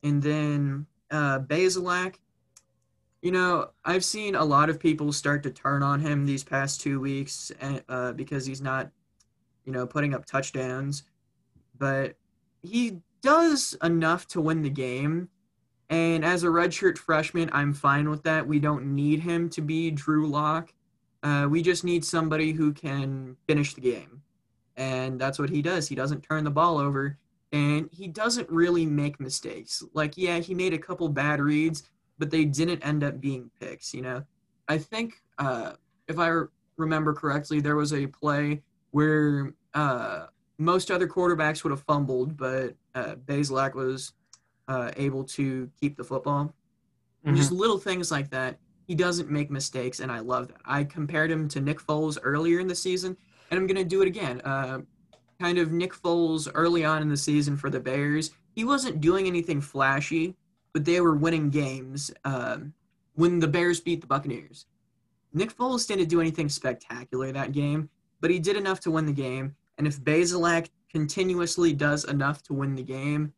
And 0.03 0.21
then 0.21 0.87
uh, 1.11 1.39
Bazelak, 1.39 2.17
you 3.23 3.31
know, 3.31 3.71
I've 3.85 4.05
seen 4.05 4.35
a 4.35 4.45
lot 4.45 4.71
of 4.71 4.81
people 4.81 5.13
start 5.13 5.43
to 5.45 5.51
turn 5.51 5.83
on 5.83 6.01
him 6.01 6.27
these 6.27 6.45
past 6.45 6.81
two 6.81 7.01
weeks 7.01 7.53
uh, 7.89 8.13
because 8.13 8.45
he's 8.45 8.61
not, 8.61 8.91
you 9.65 9.73
know, 9.73 9.87
putting 9.87 10.13
up 10.13 10.27
touchdowns, 10.27 11.05
but 11.79 12.17
he 12.63 12.99
does 13.23 13.77
enough 13.83 14.27
to 14.29 14.41
win 14.41 14.63
the 14.63 14.71
game. 14.71 15.29
And 15.89 16.25
as 16.25 16.43
a 16.43 16.49
redshirt 16.49 16.99
freshman, 16.99 17.49
I'm 17.53 17.73
fine 17.73 18.11
with 18.11 18.23
that. 18.25 18.47
We 18.47 18.59
don't 18.59 18.95
need 18.95 19.21
him 19.21 19.49
to 19.51 19.61
be 19.61 19.91
Drew 19.91 20.27
Lock. 20.27 20.73
Uh, 21.23 21.47
we 21.49 21.63
just 21.63 21.85
need 21.85 22.05
somebody 22.05 22.53
who 22.53 22.73
can 22.73 23.37
finish 23.47 23.75
the 23.75 23.81
game. 23.81 24.23
And 24.77 25.19
that's 25.19 25.39
what 25.39 25.51
he 25.51 25.63
does. 25.63 25.89
He 25.89 25.95
doesn't 25.95 26.23
turn 26.23 26.45
the 26.45 26.51
ball 26.51 26.79
over 26.79 27.19
and 27.53 27.89
he 27.93 28.09
doesn't 28.09 28.49
really 28.51 28.85
make 28.85 29.21
mistakes. 29.21 29.83
Like, 29.95 30.17
yeah, 30.17 30.39
he 30.39 30.55
made 30.55 30.75
a 30.75 30.79
couple 30.79 31.09
bad 31.09 31.41
reads, 31.41 31.85
but 32.19 32.31
they 32.31 32.45
didn't 32.45 32.85
end 32.85 33.05
up 33.05 33.21
being 33.21 33.51
picks, 33.61 33.95
you 33.95 34.03
know? 34.03 34.25
I 34.69 34.79
think, 34.79 35.23
uh, 35.39 35.73
if 36.09 36.19
I 36.19 36.43
remember 36.77 37.15
correctly, 37.15 37.61
there 37.61 37.77
was 37.77 37.93
a 37.93 38.07
play 38.07 38.63
where 38.91 39.53
uh, 39.75 40.27
most 40.59 40.91
other 40.91 41.07
quarterbacks 41.07 41.63
would 41.63 41.71
have 41.71 41.83
fumbled, 41.83 42.37
but 42.37 42.75
uh, 42.95 43.15
Bazelak 43.27 43.75
was 43.75 44.13
uh, 44.69 44.91
able 44.97 45.25
to 45.25 45.71
keep 45.81 45.97
the 45.97 46.05
football. 46.05 46.55
Mm-hmm. 47.25 47.37
Just 47.37 47.53
little 47.53 47.79
things 47.79 48.11
like 48.11 48.31
that. 48.31 48.59
He 48.87 48.95
doesn't 48.95 49.31
make 49.31 49.51
mistakes, 49.51 50.01
and 50.01 50.13
I 50.13 50.21
love 50.21 50.49
that. 50.49 50.61
I 50.65 50.85
compared 50.85 51.31
him 51.31 51.49
to 51.49 51.61
Nick 51.61 51.81
Foles 51.81 52.19
earlier 52.23 52.61
in 52.61 52.69
the 52.69 52.75
season, 52.75 53.17
and 53.51 53.59
I'm 53.59 53.67
going 53.67 53.77
to 53.77 53.85
do 53.85 54.03
it 54.03 54.09
again. 54.09 54.41
Uh, 54.43 54.81
kind 55.41 55.59
of 55.59 55.73
Nick 55.73 55.93
Foles 55.93 56.49
early 56.55 56.85
on 56.85 57.03
in 57.03 57.09
the 57.09 57.17
season 57.17 57.57
for 57.57 57.69
the 57.69 57.81
Bears. 57.81 58.31
He 58.55 58.65
wasn't 58.65 59.01
doing 59.01 59.27
anything 59.27 59.61
flashy, 59.61 60.37
but 60.73 60.85
they 60.85 61.01
were 61.01 61.17
winning 61.17 61.51
games 61.51 62.13
um, 62.25 62.73
when 63.15 63.39
the 63.39 63.49
Bears 63.49 63.81
beat 63.81 64.01
the 64.01 64.07
Buccaneers. 64.07 64.67
Nick 65.33 65.55
Foles 65.55 65.87
didn't 65.87 66.09
do 66.09 66.21
anything 66.21 66.49
spectacular 66.49 67.33
that 67.33 67.53
game, 67.53 67.91
but 68.21 68.31
he 68.31 68.39
did 68.39 68.57
enough 68.57 68.81
to 68.81 68.91
win 68.91 69.05
the 69.05 69.13
game. 69.13 69.55
And 69.79 69.87
if 69.87 70.01
Bazelak 70.01 70.71
continuously 70.91 71.73
does 71.73 72.05
enough 72.05 72.43
to 72.45 72.55
win 72.55 72.75
the 72.75 72.83
game, 72.83 73.33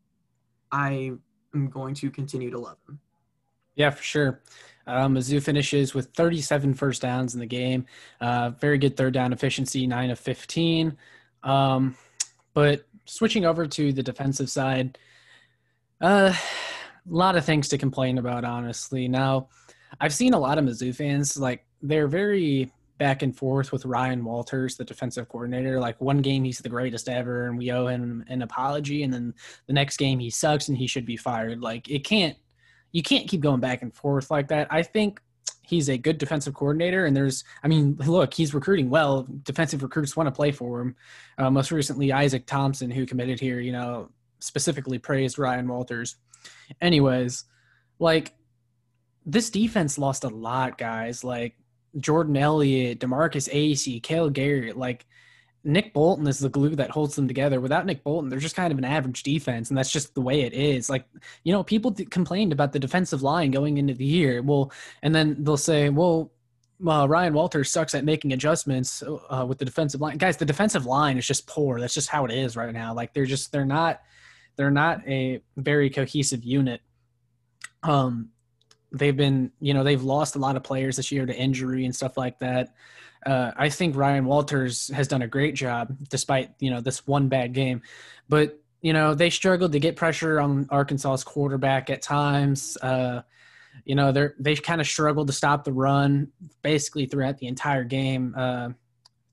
I 0.72 1.12
am 1.54 1.68
going 1.70 1.94
to 1.96 2.10
continue 2.10 2.50
to 2.50 2.58
love 2.58 2.78
him. 2.88 3.00
Yeah, 3.74 3.90
for 3.90 4.02
sure. 4.02 4.40
Um, 4.86 5.14
Mizzou 5.14 5.42
finishes 5.42 5.94
with 5.94 6.08
37 6.14 6.74
first 6.74 7.02
downs 7.02 7.34
in 7.34 7.40
the 7.40 7.46
game. 7.46 7.86
Uh, 8.20 8.50
very 8.50 8.78
good 8.78 8.96
third 8.96 9.14
down 9.14 9.32
efficiency, 9.32 9.86
9 9.86 10.10
of 10.10 10.18
15. 10.18 10.96
Um, 11.42 11.94
but 12.54 12.86
switching 13.04 13.44
over 13.44 13.66
to 13.66 13.92
the 13.92 14.02
defensive 14.02 14.50
side, 14.50 14.98
uh, 16.00 16.32
a 16.32 17.14
lot 17.14 17.36
of 17.36 17.44
things 17.44 17.68
to 17.68 17.78
complain 17.78 18.18
about, 18.18 18.44
honestly. 18.44 19.08
Now, 19.08 19.48
I've 20.00 20.14
seen 20.14 20.34
a 20.34 20.38
lot 20.38 20.58
of 20.58 20.64
Mizzou 20.64 20.94
fans, 20.94 21.36
like, 21.36 21.64
they're 21.82 22.08
very 22.08 22.72
back 22.98 23.22
and 23.22 23.36
forth 23.36 23.72
with 23.72 23.86
Ryan 23.86 24.24
Walters, 24.24 24.76
the 24.76 24.84
defensive 24.84 25.28
coordinator. 25.28 25.78
Like 25.80 26.00
one 26.00 26.18
game 26.18 26.44
he's 26.44 26.58
the 26.58 26.68
greatest 26.68 27.08
ever 27.08 27.46
and 27.46 27.56
we 27.56 27.70
owe 27.70 27.86
him 27.86 28.24
an 28.28 28.42
apology 28.42 29.04
and 29.04 29.12
then 29.12 29.34
the 29.66 29.72
next 29.72 29.96
game 29.96 30.18
he 30.18 30.30
sucks 30.30 30.68
and 30.68 30.76
he 30.76 30.86
should 30.86 31.06
be 31.06 31.16
fired. 31.16 31.62
Like 31.62 31.88
it 31.88 32.04
can't 32.04 32.36
you 32.90 33.02
can't 33.02 33.28
keep 33.28 33.40
going 33.40 33.60
back 33.60 33.82
and 33.82 33.94
forth 33.94 34.30
like 34.30 34.48
that. 34.48 34.66
I 34.70 34.82
think 34.82 35.20
he's 35.62 35.88
a 35.88 35.98
good 35.98 36.18
defensive 36.18 36.54
coordinator 36.54 37.06
and 37.06 37.16
there's 37.16 37.44
I 37.62 37.68
mean, 37.68 37.96
look, 38.06 38.34
he's 38.34 38.52
recruiting 38.52 38.90
well. 38.90 39.26
Defensive 39.44 39.82
recruits 39.82 40.16
want 40.16 40.26
to 40.26 40.32
play 40.32 40.50
for 40.50 40.80
him. 40.80 40.96
Uh, 41.38 41.50
most 41.50 41.70
recently 41.70 42.12
Isaac 42.12 42.46
Thompson 42.46 42.90
who 42.90 43.06
committed 43.06 43.38
here, 43.38 43.60
you 43.60 43.72
know, 43.72 44.10
specifically 44.40 44.98
praised 44.98 45.38
Ryan 45.38 45.68
Walters. 45.68 46.16
Anyways, 46.80 47.44
like 48.00 48.34
this 49.24 49.50
defense 49.50 49.98
lost 49.98 50.24
a 50.24 50.28
lot, 50.28 50.78
guys. 50.78 51.22
Like 51.22 51.54
Jordan 52.00 52.36
Elliott, 52.36 53.00
DeMarkus 53.00 53.52
Acy, 53.52 54.02
Cale 54.02 54.30
Garrett, 54.30 54.76
like 54.76 55.06
Nick 55.64 55.92
Bolton 55.92 56.26
is 56.26 56.38
the 56.38 56.48
glue 56.48 56.76
that 56.76 56.90
holds 56.90 57.16
them 57.16 57.28
together. 57.28 57.60
Without 57.60 57.84
Nick 57.84 58.04
Bolton, 58.04 58.30
they're 58.30 58.38
just 58.38 58.56
kind 58.56 58.72
of 58.72 58.78
an 58.78 58.84
average 58.84 59.22
defense, 59.22 59.68
and 59.68 59.76
that's 59.76 59.90
just 59.90 60.14
the 60.14 60.20
way 60.20 60.42
it 60.42 60.52
is. 60.52 60.88
Like, 60.88 61.04
you 61.44 61.52
know, 61.52 61.62
people 61.62 61.94
complained 62.10 62.52
about 62.52 62.72
the 62.72 62.78
defensive 62.78 63.22
line 63.22 63.50
going 63.50 63.78
into 63.78 63.94
the 63.94 64.04
year. 64.04 64.40
Well, 64.40 64.72
and 65.02 65.14
then 65.14 65.36
they'll 65.42 65.56
say, 65.56 65.88
well, 65.88 66.32
uh, 66.86 67.06
Ryan 67.08 67.34
Walters 67.34 67.70
sucks 67.70 67.94
at 67.94 68.04
making 68.04 68.32
adjustments 68.32 69.02
uh, 69.30 69.44
with 69.46 69.58
the 69.58 69.64
defensive 69.64 70.00
line. 70.00 70.16
Guys, 70.16 70.36
the 70.36 70.44
defensive 70.44 70.86
line 70.86 71.18
is 71.18 71.26
just 71.26 71.46
poor. 71.48 71.80
That's 71.80 71.94
just 71.94 72.08
how 72.08 72.24
it 72.24 72.30
is 72.30 72.56
right 72.56 72.72
now. 72.72 72.94
Like, 72.94 73.12
they're 73.12 73.26
just 73.26 73.50
they're 73.50 73.66
not 73.66 74.00
they're 74.56 74.70
not 74.70 75.06
a 75.08 75.42
very 75.56 75.90
cohesive 75.90 76.44
unit. 76.44 76.80
Um, 77.82 78.30
they've 78.92 79.16
been, 79.16 79.52
you 79.60 79.74
know, 79.74 79.84
they've 79.84 80.02
lost 80.02 80.36
a 80.36 80.38
lot 80.38 80.56
of 80.56 80.62
players 80.62 80.96
this 80.96 81.12
year 81.12 81.26
to 81.26 81.34
injury 81.34 81.84
and 81.84 81.94
stuff 81.94 82.16
like 82.16 82.38
that. 82.38 82.74
Uh, 83.26 83.52
I 83.56 83.68
think 83.68 83.96
Ryan 83.96 84.24
Walters 84.24 84.88
has 84.94 85.08
done 85.08 85.22
a 85.22 85.28
great 85.28 85.54
job 85.54 85.94
despite, 86.08 86.52
you 86.60 86.70
know, 86.70 86.80
this 86.80 87.06
one 87.06 87.28
bad 87.28 87.52
game. 87.52 87.82
But, 88.28 88.58
you 88.80 88.92
know, 88.92 89.14
they 89.14 89.30
struggled 89.30 89.72
to 89.72 89.80
get 89.80 89.96
pressure 89.96 90.40
on 90.40 90.68
Arkansas's 90.70 91.24
quarterback 91.24 91.90
at 91.90 92.00
times. 92.00 92.76
Uh, 92.80 93.22
you 93.84 93.94
know, 93.94 94.12
they're, 94.12 94.34
they 94.38 94.54
kind 94.54 94.80
of 94.80 94.86
struggled 94.86 95.26
to 95.26 95.32
stop 95.32 95.64
the 95.64 95.72
run 95.72 96.28
basically 96.62 97.06
throughout 97.06 97.38
the 97.38 97.48
entire 97.48 97.84
game. 97.84 98.34
Uh, 98.36 98.70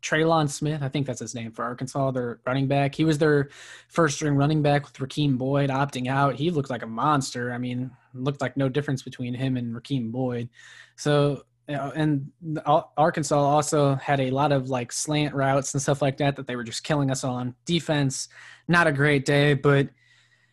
Trelon 0.02 0.50
Smith, 0.50 0.84
I 0.84 0.90
think 0.90 1.08
that's 1.08 1.20
his 1.20 1.34
name 1.34 1.52
for 1.52 1.66
Arkansas, 1.66 2.12
their 2.12 2.40
running 2.46 2.68
back. 2.68 2.94
He 2.94 3.04
was 3.04 3.18
their 3.18 3.50
first 3.88 4.16
string 4.16 4.36
running 4.36 4.62
back 4.62 4.86
with 4.86 4.94
Rakeem 4.94 5.38
Boyd 5.38 5.72
opting 5.72 6.08
out. 6.08 6.36
He 6.36 6.52
looked 6.52 6.70
like 6.70 6.84
a 6.84 6.88
monster. 6.88 7.52
I 7.52 7.58
mean, 7.58 7.92
looked 8.16 8.42
like 8.42 8.58
no 8.58 8.70
difference 8.70 9.04
between 9.04 9.34
him 9.34 9.58
and 9.58 9.76
Rakeem 9.76 10.12
Boyd. 10.12 10.50
So, 10.96 11.44
and 11.68 12.32
Arkansas 12.66 13.38
also 13.38 13.96
had 13.96 14.20
a 14.20 14.32
lot 14.32 14.52
of 14.52 14.70
like 14.70 14.92
slant 14.92 15.34
routes 15.34 15.74
and 15.74 15.82
stuff 15.82 16.02
like 16.02 16.18
that 16.18 16.36
that 16.36 16.48
they 16.48 16.56
were 16.56 16.64
just 16.64 16.84
killing 16.84 17.12
us 17.12 17.24
on. 17.24 17.56
Defense, 17.66 18.30
not 18.68 18.88
a 18.88 18.92
great 18.92 19.26
day, 19.26 19.54
but 19.54 19.90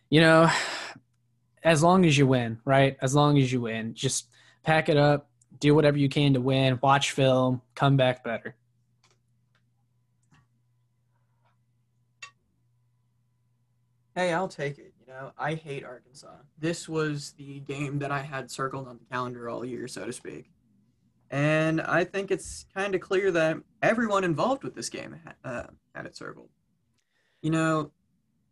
you 0.09 0.21
know, 0.21 0.49
as 1.63 1.81
long 1.81 2.05
as 2.05 2.17
you 2.17 2.27
win, 2.27 2.59
right? 2.65 2.97
As 3.01 3.15
long 3.15 3.37
as 3.37 3.51
you 3.51 3.61
win, 3.61 3.93
just 3.93 4.27
pack 4.63 4.89
it 4.89 4.97
up, 4.97 5.29
do 5.59 5.73
whatever 5.73 5.97
you 5.97 6.09
can 6.09 6.33
to 6.33 6.41
win, 6.41 6.79
watch 6.81 7.11
film, 7.11 7.61
come 7.73 7.95
back 7.95 8.23
better. 8.23 8.55
Hey, 14.15 14.31
I'll 14.31 14.47
take 14.47 14.77
it. 14.77 14.92
Know, 15.13 15.31
I 15.37 15.53
hate 15.53 15.85
Arkansas. 15.85 16.37
This 16.57 16.89
was 16.89 17.33
the 17.37 17.59
game 17.59 17.99
that 17.99 18.09
I 18.09 18.21
had 18.21 18.49
circled 18.49 18.87
on 18.87 18.97
the 18.97 19.05
calendar 19.11 19.47
all 19.47 19.63
year, 19.63 19.87
so 19.87 20.07
to 20.07 20.11
speak. 20.11 20.49
And 21.29 21.81
I 21.81 22.03
think 22.03 22.31
it's 22.31 22.65
kind 22.73 22.95
of 22.95 23.01
clear 23.01 23.29
that 23.29 23.57
everyone 23.83 24.23
involved 24.23 24.63
with 24.63 24.73
this 24.73 24.89
game 24.89 25.15
uh, 25.45 25.65
had 25.93 26.07
it 26.07 26.17
circled. 26.17 26.49
You 27.43 27.51
know, 27.51 27.91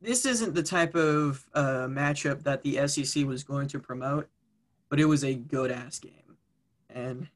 this 0.01 0.24
isn't 0.24 0.53
the 0.53 0.62
type 0.62 0.94
of 0.94 1.48
uh, 1.56 1.88
matchup 1.88 2.44
that 2.44 2.62
the 2.62 2.88
SEC 2.88 3.25
was 3.25 3.44
going 3.44 3.68
to 3.70 3.80
promote, 3.80 4.30
but 4.88 5.00
it 5.00 5.06
was 5.06 5.24
a 5.24 5.34
good 5.34 5.72
ass 5.72 5.98
game. 5.98 6.38
And 6.91 7.27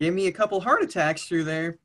gave 0.00 0.14
me 0.14 0.28
a 0.28 0.32
couple 0.32 0.62
heart 0.62 0.82
attacks 0.82 1.24
through 1.24 1.44
there. 1.44 1.78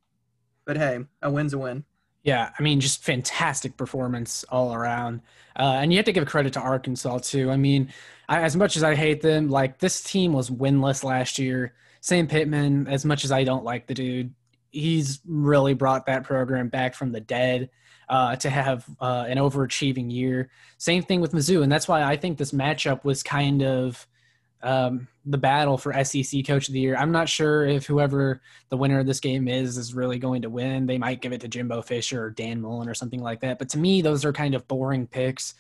But 0.63 0.77
hey, 0.77 1.00
a 1.22 1.29
win's 1.29 1.53
a 1.53 1.58
win. 1.58 1.84
Yeah, 2.24 2.52
I 2.58 2.62
mean, 2.62 2.80
just 2.80 3.04
fantastic 3.04 3.78
performance 3.78 4.44
all 4.50 4.74
around. 4.74 5.22
Uh, 5.58 5.80
and 5.82 5.94
you 5.94 5.98
have 5.98 6.06
to 6.06 6.12
give 6.12 6.26
credit 6.28 6.54
to 6.54 6.60
Arkansas, 6.60 7.20
too. 7.20 7.50
I 7.50 7.58
mean, 7.58 7.90
I, 8.28 8.42
as 8.42 8.56
much 8.56 8.76
as 8.76 8.84
I 8.84 8.96
hate 8.96 9.22
them, 9.22 9.50
like 9.50 9.80
this 9.80 10.04
team 10.04 10.34
was 10.34 10.50
winless 10.50 11.04
last 11.04 11.40
year. 11.40 11.74
Sam 12.02 12.28
Pittman, 12.28 12.88
as 12.88 13.06
much 13.06 13.24
as 13.24 13.32
I 13.32 13.44
don't 13.44 13.64
like 13.64 13.88
the 13.88 13.94
dude, 13.94 14.34
he's 14.72 15.20
really 15.26 15.74
brought 15.74 16.06
that 16.08 16.24
program 16.24 16.70
back 16.70 16.96
from 16.96 17.12
the 17.12 17.22
dead 17.22 17.70
uh, 18.10 18.36
to 18.38 18.50
have 18.50 18.86
uh, 19.00 19.26
an 19.28 19.38
overachieving 19.38 20.12
year. 20.12 20.50
Same 20.78 21.04
thing 21.04 21.22
with 21.22 21.34
Mizzou. 21.34 21.64
And 21.64 21.72
that's 21.72 21.88
why 21.88 22.04
I 22.04 22.18
think 22.18 22.38
this 22.38 22.52
matchup 22.52 23.04
was 23.04 23.24
kind 23.24 23.64
of 23.64 24.08
um, 24.64 25.08
the 25.26 25.38
battle 25.38 25.78
for 25.78 25.94
SEC 26.04 26.46
Coach 26.46 26.68
of 26.68 26.74
the 26.74 26.80
Year. 26.80 26.96
I'm 26.96 27.12
not 27.12 27.30
sure 27.30 27.66
if 27.66 27.86
whoever 27.86 28.42
the 28.70 28.78
winner 28.78 29.00
of 29.00 29.06
this 29.06 29.20
game 29.20 29.48
is 29.48 29.78
is 29.78 29.94
really 29.94 30.20
going 30.20 30.42
to 30.42 30.50
win. 30.50 30.86
They 30.86 30.98
might 30.98 31.22
give 31.22 31.34
it 31.34 31.42
to 31.42 31.48
Jimbo 31.48 31.82
Fisher 31.82 32.26
or 32.26 32.30
Dan 32.30 32.62
Mullen 32.62 32.90
or 32.90 32.94
something 32.94 33.22
like 33.22 33.42
that. 33.42 33.60
But 33.60 33.70
to 33.70 33.78
me, 33.78 34.02
those 34.02 34.26
are 34.26 34.34
kind 34.34 34.56
of 34.56 34.68
boring 34.68 35.08
picks. 35.08 35.54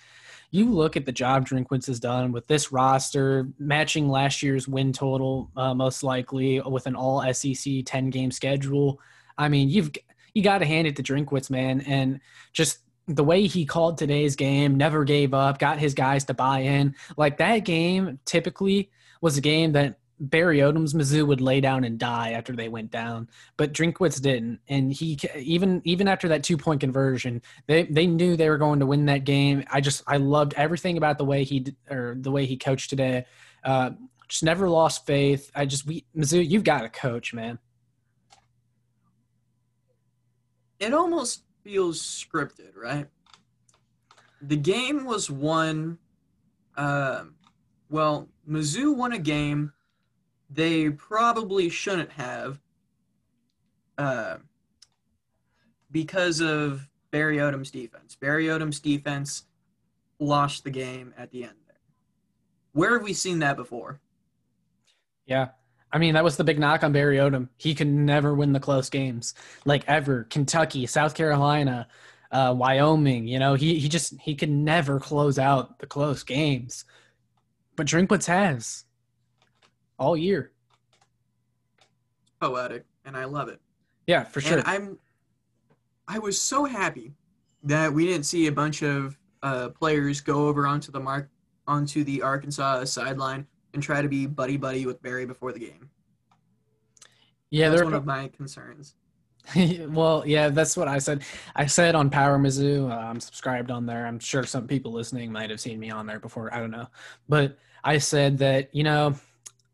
You 0.51 0.71
look 0.71 0.95
at 0.95 1.05
the 1.05 1.11
job 1.11 1.47
Drinkwitz 1.47 1.87
has 1.87 1.99
done 1.99 2.31
with 2.31 2.47
this 2.47 2.71
roster, 2.71 3.49
matching 3.59 4.07
last 4.07 4.41
year's 4.41 4.67
win 4.67 4.93
total, 4.93 5.51
uh, 5.57 5.73
most 5.73 6.03
likely 6.03 6.61
with 6.61 6.87
an 6.87 6.95
All 6.95 7.21
SEC 7.33 7.83
10 7.85 8.09
game 8.09 8.31
schedule. 8.31 8.99
I 9.37 9.49
mean, 9.49 9.69
you've 9.69 9.91
you 10.33 10.43
got 10.43 10.59
to 10.59 10.65
hand 10.65 10.87
it 10.87 10.95
to 10.95 11.03
Drinkwitz, 11.03 11.49
man, 11.49 11.81
and 11.81 12.19
just 12.53 12.79
the 13.07 13.23
way 13.23 13.47
he 13.47 13.65
called 13.65 13.97
today's 13.97 14.35
game, 14.35 14.75
never 14.75 15.03
gave 15.03 15.33
up, 15.33 15.59
got 15.59 15.79
his 15.79 15.93
guys 15.93 16.25
to 16.25 16.33
buy 16.33 16.59
in. 16.59 16.95
Like 17.15 17.37
that 17.37 17.59
game 17.59 18.19
typically 18.25 18.91
was 19.21 19.37
a 19.37 19.41
game 19.41 19.71
that 19.73 19.99
Barry 20.19 20.59
Odom's 20.59 20.93
Mizzou 20.93 21.27
would 21.27 21.41
lay 21.41 21.61
down 21.61 21.83
and 21.83 21.99
die 21.99 22.31
after 22.31 22.55
they 22.55 22.69
went 22.69 22.91
down, 22.91 23.29
but 23.55 23.71
Drinkwitz 23.71 24.19
didn't. 24.19 24.59
And 24.67 24.91
he 24.91 25.17
even 25.35 25.81
even 25.85 26.07
after 26.07 26.27
that 26.29 26.43
two 26.43 26.57
point 26.57 26.81
conversion, 26.81 27.41
they 27.67 27.83
they 27.83 28.07
knew 28.07 28.35
they 28.35 28.49
were 28.49 28.57
going 28.57 28.79
to 28.79 28.85
win 28.85 29.05
that 29.05 29.25
game. 29.25 29.63
I 29.71 29.79
just 29.79 30.03
I 30.07 30.17
loved 30.17 30.53
everything 30.55 30.97
about 30.97 31.17
the 31.17 31.25
way 31.25 31.43
he 31.43 31.75
or 31.89 32.17
the 32.19 32.31
way 32.31 32.45
he 32.45 32.57
coached 32.57 32.89
today. 32.89 33.25
Uh, 33.63 33.91
just 34.27 34.43
never 34.43 34.67
lost 34.67 35.05
faith. 35.05 35.51
I 35.53 35.65
just 35.65 35.85
we 35.85 36.03
Mizzou, 36.15 36.47
you've 36.47 36.63
got 36.63 36.83
a 36.83 36.89
coach, 36.89 37.33
man. 37.33 37.59
It 40.79 40.93
almost 40.93 41.43
feels 41.67 42.01
scripted, 42.01 42.77
right? 42.77 43.07
The 44.41 44.55
game 44.55 45.03
was 45.03 45.29
won. 45.29 45.97
Uh, 46.77 47.25
well, 47.89 48.29
Mizzou 48.49 48.95
won 48.95 49.11
a 49.11 49.19
game 49.19 49.73
they 50.49 50.89
probably 50.89 51.67
shouldn't 51.67 52.13
have 52.13 52.61
uh, 53.97 54.37
because 55.91 56.39
of 56.39 56.87
Barry 57.11 57.37
Odom's 57.37 57.69
defense. 57.69 58.15
Barry 58.15 58.45
Odom's 58.45 58.79
defense 58.79 59.43
lost 60.19 60.63
the 60.63 60.69
game 60.69 61.13
at 61.17 61.31
the 61.31 61.43
end. 61.43 61.53
Where 62.71 62.93
have 62.93 63.03
we 63.03 63.11
seen 63.11 63.39
that 63.39 63.57
before? 63.57 63.99
Yeah. 65.25 65.49
I 65.91 65.99
mean, 65.99 66.15
that 66.15 66.23
was 66.23 66.37
the 66.37 66.43
big 66.43 66.59
knock 66.59 66.83
on 66.83 66.91
Barry 66.91 67.17
Odom. 67.17 67.47
He 67.57 67.73
could 67.73 67.87
never 67.87 68.33
win 68.33 68.51
the 68.51 68.59
close 68.59 68.89
games, 68.89 69.33
like 69.65 69.83
ever. 69.87 70.25
Kentucky, 70.25 70.85
South 70.85 71.15
Carolina, 71.15 71.87
uh, 72.31 72.53
Wyoming. 72.57 73.27
You 73.27 73.39
know, 73.39 73.53
he 73.53 73.79
he 73.79 73.87
just 73.87 74.19
he 74.19 74.35
could 74.35 74.49
never 74.49 74.99
close 74.99 75.39
out 75.39 75.79
the 75.79 75.85
close 75.85 76.23
games. 76.23 76.83
But 77.75 77.87
Drinkwitz 77.87 78.25
has 78.25 78.83
all 79.97 80.17
year. 80.17 80.51
Poetic, 82.41 82.85
and 83.05 83.15
I 83.15 83.25
love 83.25 83.47
it. 83.47 83.61
Yeah, 84.07 84.23
for 84.23 84.41
sure. 84.41 84.59
And 84.59 84.67
I'm. 84.67 84.97
I 86.09 86.19
was 86.19 86.39
so 86.39 86.65
happy 86.65 87.13
that 87.63 87.91
we 87.91 88.05
didn't 88.05 88.25
see 88.25 88.47
a 88.47 88.51
bunch 88.51 88.81
of 88.81 89.17
uh, 89.43 89.69
players 89.69 90.21
go 90.21 90.47
over 90.47 90.67
onto 90.67 90.91
the 90.91 90.99
mark 90.99 91.29
onto 91.65 92.03
the 92.03 92.21
Arkansas 92.21 92.85
sideline 92.85 93.45
and 93.73 93.83
try 93.83 94.01
to 94.01 94.07
be 94.07 94.25
buddy 94.25 94.57
buddy 94.57 94.85
with 94.85 95.01
Barry 95.01 95.25
before 95.25 95.51
the 95.51 95.59
game. 95.59 95.89
Yeah, 97.49 97.69
That's 97.69 97.83
one 97.83 97.93
of 97.93 98.05
my 98.05 98.27
concerns. 98.29 98.95
well, 99.87 100.23
yeah, 100.25 100.49
that's 100.49 100.75
what 100.75 100.87
I 100.87 100.97
said. 100.97 101.23
I 101.55 101.65
said 101.65 101.95
on 101.95 102.09
Power 102.09 102.37
Mizzou, 102.37 102.89
uh, 102.91 102.95
I'm 102.95 103.19
subscribed 103.19 103.71
on 103.71 103.85
there. 103.85 104.05
I'm 104.05 104.19
sure 104.19 104.43
some 104.43 104.67
people 104.67 104.91
listening 104.91 105.31
might 105.31 105.49
have 105.49 105.61
seen 105.61 105.79
me 105.79 105.89
on 105.89 106.05
there 106.05 106.19
before. 106.19 106.53
I 106.53 106.59
don't 106.59 106.71
know. 106.71 106.87
But 107.29 107.57
I 107.83 107.97
said 107.97 108.37
that, 108.39 108.73
you 108.75 108.83
know, 108.83 109.15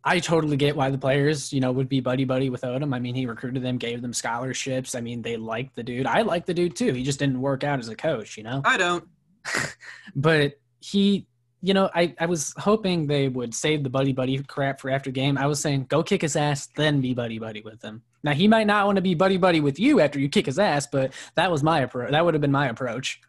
I 0.03 0.19
totally 0.19 0.57
get 0.57 0.75
why 0.75 0.89
the 0.89 0.97
players, 0.97 1.51
you 1.53 1.61
know, 1.61 1.71
would 1.71 1.89
be 1.89 2.01
buddy 2.01 2.25
buddy 2.25 2.49
with 2.49 2.61
Odom. 2.61 2.93
I 2.93 2.99
mean, 2.99 3.15
he 3.15 3.25
recruited 3.25 3.63
them, 3.63 3.77
gave 3.77 4.01
them 4.01 4.13
scholarships. 4.13 4.95
I 4.95 5.01
mean, 5.01 5.21
they 5.21 5.37
liked 5.37 5.75
the 5.75 5.83
dude. 5.83 6.05
I 6.05 6.21
like 6.21 6.45
the 6.45 6.53
dude 6.53 6.75
too. 6.75 6.93
He 6.93 7.03
just 7.03 7.19
didn't 7.19 7.39
work 7.41 7.63
out 7.63 7.79
as 7.79 7.89
a 7.89 7.95
coach, 7.95 8.37
you 8.37 8.43
know? 8.43 8.61
I 8.65 8.77
don't. 8.77 9.07
but 10.15 10.59
he 10.81 11.25
you 11.63 11.73
know 11.73 11.89
I, 11.95 12.13
I 12.19 12.27
was 12.27 12.53
hoping 12.57 13.07
they 13.07 13.29
would 13.29 13.55
save 13.55 13.83
the 13.83 13.89
buddy 13.89 14.13
buddy 14.13 14.37
crap 14.43 14.79
for 14.79 14.91
after 14.91 15.09
game 15.09 15.37
i 15.37 15.47
was 15.47 15.59
saying 15.59 15.85
go 15.85 16.03
kick 16.03 16.21
his 16.21 16.35
ass 16.35 16.67
then 16.75 17.01
be 17.01 17.13
buddy 17.13 17.39
buddy 17.39 17.61
with 17.61 17.81
him 17.81 18.03
now 18.23 18.33
he 18.33 18.47
might 18.47 18.67
not 18.67 18.85
want 18.85 18.97
to 18.97 19.01
be 19.01 19.15
buddy 19.15 19.37
buddy 19.37 19.61
with 19.61 19.79
you 19.79 19.99
after 19.99 20.19
you 20.19 20.29
kick 20.29 20.45
his 20.45 20.59
ass 20.59 20.85
but 20.85 21.13
that 21.35 21.49
was 21.49 21.63
my 21.63 21.79
approach 21.79 22.11
that 22.11 22.23
would 22.23 22.33
have 22.35 22.41
been 22.41 22.51
my 22.51 22.67
approach 22.67 23.21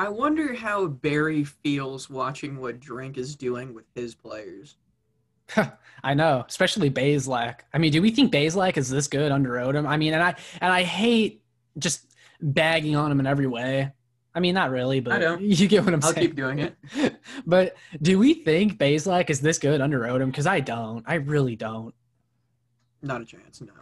I 0.00 0.08
wonder 0.08 0.54
how 0.54 0.86
Barry 0.86 1.42
feels 1.42 2.08
watching 2.08 2.60
what 2.60 2.78
Drink 2.78 3.18
is 3.18 3.34
doing 3.34 3.74
with 3.74 3.84
his 3.96 4.14
players. 4.14 4.76
I 6.04 6.14
know, 6.14 6.44
especially 6.48 6.88
Bazelak. 6.88 7.62
I 7.74 7.78
mean, 7.78 7.90
do 7.90 8.00
we 8.00 8.12
think 8.12 8.32
Bazelak 8.32 8.76
is 8.76 8.88
this 8.88 9.08
good 9.08 9.32
under 9.32 9.54
Odom? 9.54 9.88
I 9.88 9.96
mean, 9.96 10.14
and 10.14 10.22
I 10.22 10.36
and 10.60 10.72
I 10.72 10.84
hate 10.84 11.42
just 11.78 12.06
bagging 12.40 12.94
on 12.94 13.10
him 13.10 13.18
in 13.18 13.26
every 13.26 13.48
way. 13.48 13.92
I 14.38 14.40
mean, 14.40 14.54
not 14.54 14.70
really, 14.70 15.00
but 15.00 15.40
you 15.40 15.66
get 15.66 15.84
what 15.84 15.92
I'm 15.92 16.00
I'll 16.04 16.12
saying. 16.12 16.28
keep 16.28 16.36
doing 16.36 16.60
it. 16.60 16.76
but 17.46 17.74
do 18.00 18.20
we 18.20 18.34
think 18.34 18.78
Bazelak 18.78 19.30
is 19.30 19.40
this 19.40 19.58
good 19.58 19.80
under 19.80 20.02
Odom? 20.02 20.26
Because 20.26 20.46
I 20.46 20.60
don't. 20.60 21.02
I 21.08 21.14
really 21.14 21.56
don't. 21.56 21.92
Not 23.02 23.20
a 23.20 23.24
chance, 23.24 23.60
no. 23.60 23.72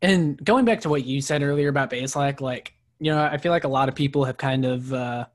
And 0.00 0.42
going 0.44 0.64
back 0.64 0.80
to 0.82 0.88
what 0.88 1.04
you 1.04 1.20
said 1.20 1.42
earlier 1.42 1.68
about 1.68 1.90
Bazelak, 1.90 2.40
like 2.40 2.72
you 3.00 3.10
know, 3.10 3.20
I 3.20 3.36
feel 3.36 3.50
like 3.50 3.64
a 3.64 3.68
lot 3.68 3.88
of 3.88 3.96
people 3.96 4.24
have 4.26 4.36
kind 4.36 4.64
of 4.64 4.92
uh, 4.92 5.26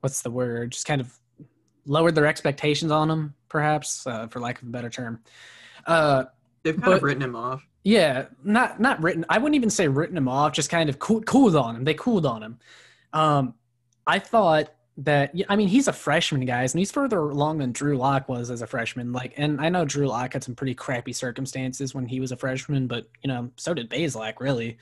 what's 0.00 0.22
the 0.22 0.30
word? 0.30 0.72
Just 0.72 0.86
kind 0.86 1.02
of 1.02 1.12
lowered 1.84 2.14
their 2.14 2.26
expectations 2.26 2.90
on 2.90 3.10
him, 3.10 3.34
perhaps, 3.50 4.06
uh, 4.06 4.28
for 4.28 4.40
lack 4.40 4.62
of 4.62 4.68
a 4.68 4.70
better 4.70 4.88
term. 4.88 5.20
Uh, 5.86 6.24
They've 6.62 6.74
kind 6.74 6.84
But- 6.86 6.96
of 6.96 7.02
written 7.02 7.22
him 7.22 7.36
off. 7.36 7.62
yeah, 7.82 8.28
not 8.42 8.80
not 8.80 9.02
written. 9.02 9.26
I 9.28 9.36
wouldn't 9.36 9.56
even 9.56 9.68
say 9.68 9.88
written 9.88 10.16
him 10.16 10.28
off. 10.28 10.52
Just 10.54 10.70
kind 10.70 10.88
of 10.88 10.98
cool, 10.98 11.20
cooled 11.22 11.54
on 11.56 11.76
him. 11.76 11.84
They 11.84 11.92
cooled 11.94 12.24
on 12.24 12.42
him. 12.42 12.58
Um, 13.14 13.54
I 14.06 14.18
thought 14.18 14.74
that. 14.98 15.34
I 15.48 15.56
mean, 15.56 15.68
he's 15.68 15.88
a 15.88 15.92
freshman, 15.92 16.44
guys, 16.44 16.74
and 16.74 16.78
he's 16.80 16.92
further 16.92 17.18
along 17.18 17.58
than 17.58 17.72
Drew 17.72 17.96
Lock 17.96 18.28
was 18.28 18.50
as 18.50 18.60
a 18.60 18.66
freshman. 18.66 19.12
Like, 19.12 19.32
and 19.38 19.60
I 19.60 19.70
know 19.70 19.86
Drew 19.86 20.06
Lock 20.06 20.34
had 20.34 20.44
some 20.44 20.54
pretty 20.54 20.74
crappy 20.74 21.14
circumstances 21.14 21.94
when 21.94 22.06
he 22.06 22.20
was 22.20 22.32
a 22.32 22.36
freshman, 22.36 22.86
but 22.86 23.06
you 23.22 23.28
know, 23.28 23.50
so 23.56 23.72
did 23.72 23.88
Bazelak, 23.88 24.40
really, 24.40 24.76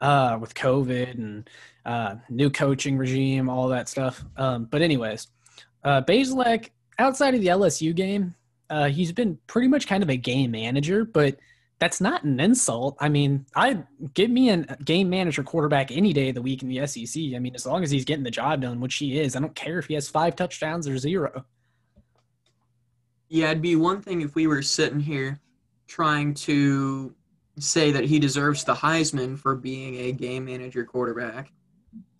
uh, 0.00 0.38
with 0.40 0.54
COVID 0.54 1.10
and 1.10 1.50
uh, 1.84 2.16
new 2.30 2.48
coaching 2.48 2.96
regime, 2.96 3.50
all 3.50 3.68
that 3.68 3.88
stuff. 3.88 4.24
Um, 4.36 4.64
but 4.64 4.80
anyways, 4.80 5.28
uh, 5.84 6.00
Bazelak, 6.02 6.70
outside 6.98 7.34
of 7.34 7.40
the 7.40 7.48
LSU 7.48 7.94
game, 7.94 8.34
uh, 8.70 8.88
he's 8.88 9.12
been 9.12 9.38
pretty 9.48 9.68
much 9.68 9.86
kind 9.86 10.02
of 10.02 10.08
a 10.08 10.16
game 10.16 10.52
manager, 10.52 11.04
but 11.04 11.36
that's 11.82 12.00
not 12.00 12.22
an 12.22 12.38
insult. 12.38 12.96
I 13.00 13.08
mean, 13.08 13.44
I 13.56 13.82
give 14.14 14.30
me 14.30 14.50
a 14.50 14.58
game 14.84 15.10
manager 15.10 15.42
quarterback 15.42 15.90
any 15.90 16.12
day 16.12 16.28
of 16.28 16.36
the 16.36 16.40
week 16.40 16.62
in 16.62 16.68
the 16.68 16.86
SEC. 16.86 17.20
I 17.34 17.40
mean, 17.40 17.56
as 17.56 17.66
long 17.66 17.82
as 17.82 17.90
he's 17.90 18.04
getting 18.04 18.22
the 18.22 18.30
job 18.30 18.60
done, 18.60 18.78
which 18.78 18.94
he 18.94 19.18
is, 19.18 19.34
I 19.34 19.40
don't 19.40 19.56
care 19.56 19.80
if 19.80 19.86
he 19.86 19.94
has 19.94 20.08
five 20.08 20.36
touchdowns 20.36 20.86
or 20.86 20.96
zero. 20.96 21.44
Yeah, 23.28 23.50
it'd 23.50 23.62
be 23.62 23.74
one 23.74 24.00
thing 24.00 24.20
if 24.20 24.36
we 24.36 24.46
were 24.46 24.62
sitting 24.62 25.00
here 25.00 25.40
trying 25.88 26.34
to 26.34 27.16
say 27.58 27.90
that 27.90 28.04
he 28.04 28.20
deserves 28.20 28.62
the 28.62 28.74
Heisman 28.74 29.36
for 29.36 29.56
being 29.56 29.96
a 29.96 30.12
game 30.12 30.44
manager 30.44 30.84
quarterback. 30.84 31.50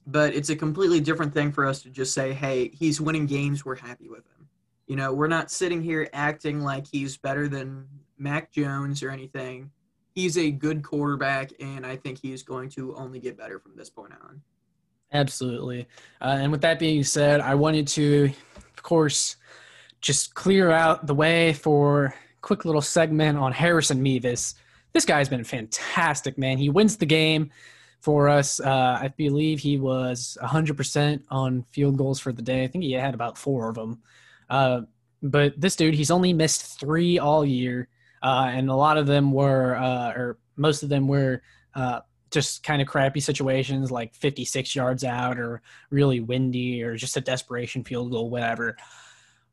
But 0.09 0.35
it's 0.35 0.51
a 0.51 0.57
completely 0.57 0.99
different 0.99 1.33
thing 1.33 1.53
for 1.53 1.67
us 1.67 1.83
to 1.83 1.89
just 1.89 2.15
say, 2.15 2.33
hey, 2.33 2.73
he's 2.75 3.01
winning 3.01 3.27
games, 3.27 3.65
we're 3.65 3.77
happy 3.77 4.09
with 4.09 4.27
him. 4.27 4.49
You 4.89 4.97
know, 4.97 5.13
we're 5.13 5.29
not 5.29 5.53
sitting 5.53 5.81
here 5.81 6.09
acting 6.13 6.63
like 6.63 6.85
he's 6.91 7.17
better 7.17 7.47
than 7.47 7.87
Mac 8.19 8.53
Jones 8.53 9.03
or 9.03 9.11
anything. 9.11 9.71
He's 10.15 10.37
a 10.37 10.51
good 10.51 10.83
quarterback, 10.83 11.53
and 11.61 11.87
I 11.87 11.97
think 11.97 12.19
he's 12.21 12.43
going 12.43 12.69
to 12.71 12.95
only 12.97 13.19
get 13.19 13.39
better 13.39 13.59
from 13.59 13.77
this 13.77 13.89
point 13.89 14.13
on. 14.13 14.43
Absolutely. 15.13 15.87
Uh, 16.21 16.39
and 16.41 16.53
with 16.53 16.61
that 16.63 16.79
being 16.79 17.05
said, 17.05 17.41
I 17.41 17.55
wanted 17.55 17.87
to, 17.89 18.31
of 18.57 18.83
course, 18.83 19.37
just 20.01 20.35
clear 20.35 20.71
out 20.71 21.07
the 21.07 21.15
way 21.15 21.53
for 21.53 22.15
quick 22.41 22.65
little 22.65 22.83
segment 22.83 23.39
on 23.39 23.53
Harrison 23.53 24.03
Mevis. 24.03 24.55
This 24.93 25.05
guy's 25.05 25.29
been 25.29 25.45
fantastic, 25.45 26.37
man. 26.37 26.59
He 26.59 26.69
wins 26.69 26.97
the 26.97 27.07
game 27.07 27.51
for 28.01 28.29
us. 28.29 28.61
Uh, 28.61 28.99
I 29.01 29.09
believe 29.17 29.61
he 29.61 29.79
was 29.79 30.37
100% 30.43 31.23
on 31.31 31.65
field 31.71 31.97
goals 31.97 32.19
for 32.19 32.33
the 32.33 32.43
day. 32.43 32.65
I 32.65 32.67
think 32.67 32.85
he 32.85 32.93
had 32.93 33.15
about 33.15 33.39
four 33.39 33.69
of 33.69 33.77
them. 33.77 34.03
Uh, 34.51 34.83
but 35.23 35.59
this 35.59 35.77
dude, 35.77 35.95
he's 35.95 36.11
only 36.11 36.33
missed 36.33 36.81
three 36.81 37.19
all 37.19 37.45
year, 37.45 37.89
uh, 38.23 38.51
and 38.53 38.71
a 38.71 38.75
lot 38.75 38.99
of 38.99 39.07
them 39.07 39.33
were, 39.33 39.77
uh, 39.77 40.13
or 40.13 40.39
most 40.57 40.83
of 40.83 40.89
them 40.89 41.09
were, 41.09 41.43
uh, 41.75 42.01
just 42.31 42.63
kind 42.63 42.81
of 42.81 42.89
crappy 42.89 43.21
situations 43.21 43.91
like 43.91 44.15
56 44.15 44.75
yards 44.75 45.05
out 45.05 45.39
or 45.39 45.63
really 45.91 46.21
windy 46.21 46.83
or 46.83 46.97
just 46.97 47.17
a 47.17 47.21
desperation 47.21 47.85
field 47.85 48.11
goal, 48.11 48.31
whatever. 48.31 48.77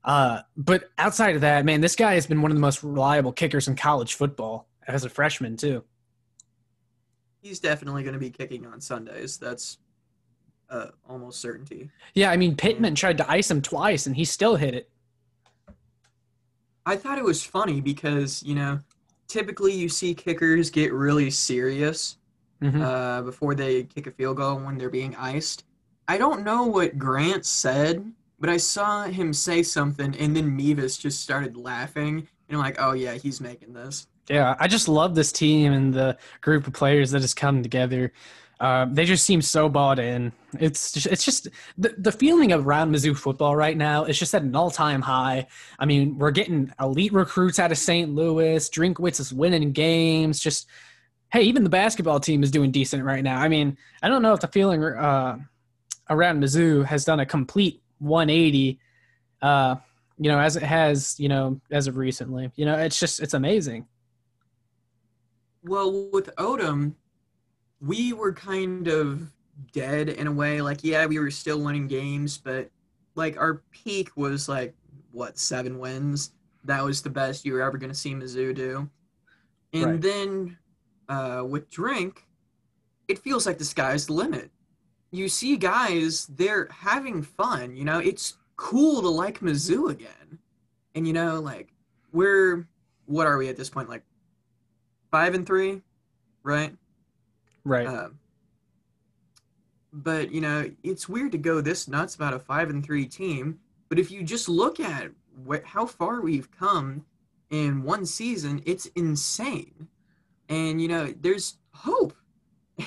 Uh, 0.03 0.41
but 0.55 0.89
outside 0.97 1.36
of 1.36 1.41
that, 1.41 1.65
man, 1.65 1.82
this 1.82 1.95
guy 1.95 2.13
has 2.13 2.25
been 2.25 2.41
one 2.41 2.51
of 2.51 2.55
the 2.55 2.62
most 2.62 2.84
reliable 2.84 3.34
kickers 3.34 3.67
in 3.67 3.75
college 3.75 4.15
football 4.15 4.67
as 4.88 5.03
a 5.03 5.10
freshman 5.10 5.58
too. 5.58 5.84
He's 7.41 7.60
definitely 7.60 8.03
going 8.03 8.13
to 8.13 8.19
be 8.19 8.29
kicking 8.29 8.65
on 8.65 8.82
Sundays. 8.82 9.38
That's 9.38 9.77
uh, 10.69 10.88
almost 11.08 11.41
certainty. 11.41 11.89
Yeah, 12.13 12.32
I 12.32 12.38
mean 12.38 12.55
Pittman 12.55 12.95
tried 12.95 13.17
to 13.17 13.29
ice 13.29 13.51
him 13.51 13.62
twice 13.62 14.08
and 14.08 14.15
he 14.15 14.25
still 14.25 14.55
hit 14.55 14.73
it. 14.73 14.89
I 16.89 16.95
thought 16.95 17.19
it 17.19 17.23
was 17.23 17.43
funny 17.43 17.82
because, 17.82 18.41
you 18.41 18.56
know, 18.56 18.80
typically 19.28 19.73
you 19.73 19.89
see 19.89 20.15
kickers 20.15 20.71
get 20.71 20.91
really 20.91 21.30
serious 21.30 22.17
Mhm. 22.63 22.82
uh, 22.82 23.21
before 23.21 23.54
they 23.54 23.84
kick 23.84 24.08
a 24.08 24.12
field 24.12 24.38
goal 24.38 24.58
when 24.58 24.78
they're 24.80 24.89
being 24.89 25.15
iced. 25.15 25.65
I 26.08 26.17
don't 26.17 26.43
know 26.43 26.63
what 26.65 26.97
Grant 26.97 27.45
said, 27.45 28.12
but 28.39 28.49
I 28.49 28.58
saw 28.58 29.04
him 29.04 29.34
say 29.34 29.62
something, 29.62 30.15
and 30.15 30.36
then 30.36 30.58
Mevis 30.58 30.97
just 30.97 31.21
started 31.21 31.56
laughing. 31.56 32.28
And 32.47 32.58
I'm 32.58 32.63
like, 32.63 32.78
oh, 32.80 32.93
yeah, 32.93 33.13
he's 33.13 33.39
making 33.39 33.73
this. 33.73 34.08
Yeah, 34.28 34.56
I 34.60 34.67
just 34.67 34.88
love 34.88 35.13
this 35.13 35.32
team 35.32 35.71
and 35.73 35.93
the 35.93 36.17
group 36.41 36.65
of 36.65 36.73
players 36.73 37.12
that 37.12 37.21
has 37.21 37.36
come 37.36 37.62
together. 37.62 38.12
Uh, 38.60 38.86
they 38.91 39.06
just 39.06 39.26
seem 39.26 39.41
so 39.41 39.69
bought 39.69 40.00
in. 40.00 40.34
It's 40.60 40.91
just, 40.91 41.06
it's 41.08 41.24
just 41.24 41.48
the, 41.78 41.95
the 41.98 42.12
feeling 42.12 42.52
around 42.52 42.93
Mizzou 42.93 43.15
football 43.17 43.56
right 43.56 43.78
now 43.78 44.04
is 44.04 44.19
just 44.19 44.36
at 44.36 44.41
an 44.41 44.54
all 44.56 44.69
time 44.69 45.02
high. 45.02 45.48
I 45.80 45.86
mean, 45.86 46.17
we're 46.17 46.32
getting 46.32 46.72
elite 46.80 47.13
recruits 47.13 47.58
out 47.58 47.72
of 47.72 47.78
St. 47.78 48.13
Louis. 48.13 48.69
Drinkwitz 48.69 49.22
is 49.22 49.32
winning 49.32 49.72
games. 49.72 50.39
Just 50.39 50.67
hey, 51.32 51.43
even 51.43 51.63
the 51.63 51.69
basketball 51.69 52.19
team 52.19 52.43
is 52.43 52.52
doing 52.52 52.72
decent 52.72 53.04
right 53.04 53.24
now. 53.24 53.39
I 53.39 53.48
mean, 53.48 53.78
I 54.02 54.10
don't 54.10 54.22
know 54.22 54.34
if 54.34 54.41
the 54.41 54.48
feeling 54.48 54.84
uh, 54.84 55.38
around 56.10 56.41
Mizzou 56.41 56.84
has 56.86 57.06
done 57.06 57.22
a 57.22 57.26
complete 57.26 57.82
180. 58.00 58.80
Uh, 59.41 59.76
you 60.17 60.30
know, 60.30 60.39
as 60.39 60.58
it 60.58 60.63
has, 60.63 61.17
you 61.17 61.30
know, 61.30 61.62
as 61.72 61.88
of 61.88 61.95
recently. 61.95 62.52
You 62.56 62.65
know, 62.65 62.78
it's 62.78 63.00
just 63.00 63.22
it's 63.22 63.34
amazing. 63.34 63.88
Well, 65.63 66.10
with 66.12 66.36
Odom, 66.36 66.95
we 67.82 68.13
were 68.13 68.34
kind 68.34 68.88
of 68.88 69.32
dead 69.74 70.10
in 70.10 70.28
a 70.28 70.32
way. 70.32 70.62
Like, 70.62 70.84
yeah, 70.84 71.06
we 71.06 71.20
were 71.20 71.32
still 71.32 71.62
winning 71.62 71.88
games, 71.88 72.38
but 72.38 72.70
like 73.15 73.38
our 73.38 73.62
peak 73.72 74.15
was 74.15 74.48
like 74.50 74.74
what 75.12 75.38
seven 75.38 75.80
wins. 75.80 76.32
That 76.65 76.84
was 76.84 77.02
the 77.02 77.10
best 77.10 77.46
you 77.46 77.54
were 77.54 77.62
ever 77.62 77.78
going 77.78 77.89
to 77.92 77.96
see 77.96 78.13
Mizzou 78.13 78.54
do. 78.54 78.89
And 79.74 79.86
Right. 79.86 80.02
then 80.02 80.58
uh, 81.08 81.44
with 81.48 81.70
Drink, 81.70 82.26
it 83.08 83.20
feels 83.20 83.46
like 83.46 83.58
the 83.58 83.65
sky's 83.65 84.08
the 84.08 84.13
limit. 84.13 84.52
You 85.12 85.28
see 85.30 85.58
guys, 85.58 86.28
they're 86.28 86.68
having 86.72 87.24
fun. 87.24 87.76
You 87.76 87.86
know, 87.86 88.00
it's 88.00 88.38
cool 88.58 89.02
to 89.02 89.10
like 89.10 89.39
Mizzou 89.39 89.89
again. 89.89 90.39
And 90.96 91.08
you 91.08 91.13
know, 91.13 91.39
like 91.39 91.74
we're 92.12 92.68
what 93.06 93.26
are 93.26 93.38
we 93.38 93.50
at 93.50 93.58
this 93.58 93.70
point? 93.70 93.89
Like 93.89 94.04
five 95.12 95.34
and 95.34 95.46
three, 95.46 95.82
right? 96.44 96.76
Right. 97.69 97.86
Um, 97.88 98.17
but 99.93 100.32
you 100.32 100.41
know, 100.41 100.71
it's 100.84 101.08
weird 101.08 101.32
to 101.34 101.38
go 101.38 101.62
this 101.62 101.88
nuts 101.88 102.15
about 102.15 102.34
a 102.34 102.39
five 102.39 102.71
and 102.71 102.84
three 102.84 103.05
team. 103.05 103.60
But 103.89 103.99
if 103.99 104.10
you 104.10 104.23
just 104.23 104.49
look 104.49 104.79
at 104.79 105.12
wh- 105.47 105.63
how 105.63 105.86
far 105.86 106.21
we've 106.21 106.49
come 106.51 107.05
in 107.51 107.84
one 107.84 108.08
season, 108.08 108.62
it's 108.65 108.88
insane. 108.88 109.88
And 110.49 110.82
you 110.82 110.88
know, 110.88 111.13
there's 111.21 111.58
hope. 111.73 112.13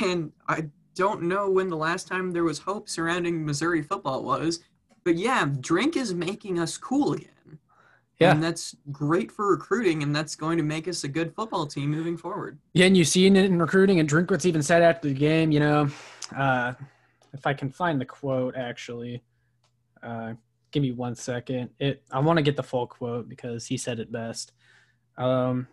And 0.01 0.33
I 0.49 0.69
don't 0.95 1.23
know 1.23 1.51
when 1.51 1.69
the 1.69 1.77
last 1.77 2.09
time 2.09 2.33
there 2.33 2.45
was 2.45 2.59
hope 2.59 2.89
surrounding 2.89 3.45
Missouri 3.45 3.83
football 3.83 4.25
was. 4.25 4.61
But 5.05 5.17
yeah, 5.17 5.47
Drink 5.61 5.97
is 5.97 6.15
making 6.15 6.59
us 6.59 6.77
cool 6.77 7.13
again. 7.13 7.29
Yeah. 8.19 8.33
And 8.33 8.43
that's 8.43 8.77
great 8.93 9.33
for 9.33 9.51
recruiting, 9.51 10.03
and 10.03 10.15
that's 10.15 10.37
going 10.37 10.57
to 10.59 10.63
make 10.63 10.87
us 10.87 11.03
a 11.03 11.09
good 11.09 11.35
football 11.35 11.67
team 11.67 11.91
moving 11.91 12.17
forward. 12.17 12.59
Yeah, 12.73 12.87
and 12.87 12.97
you've 12.97 13.09
seen 13.09 13.37
it 13.37 13.47
in 13.47 13.59
recruiting, 13.59 13.99
and 13.99 14.09
Drinkwitz 14.09 14.47
even 14.47 14.63
said 14.63 14.83
after 14.83 15.09
the 15.09 15.15
game, 15.15 15.51
you 15.51 15.59
know, 15.59 15.89
uh, 16.37 16.75
if 17.33 17.47
I 17.47 17.55
can 17.55 17.71
find 17.71 18.01
the 18.01 18.05
quote, 18.05 18.55
actually, 18.57 19.23
uh, 20.03 20.35
give 20.71 20.83
me 20.83 20.93
one 20.93 21.15
second. 21.15 21.71
It 21.79 22.03
I 22.11 22.21
want 22.21 22.37
to 22.37 22.43
get 22.43 22.57
the 22.57 22.63
full 22.63 22.87
quote 22.87 23.29
because 23.29 23.67
he 23.67 23.77
said 23.77 23.99
it 23.99 24.13
best. 24.13 24.53
Um, 25.17 25.67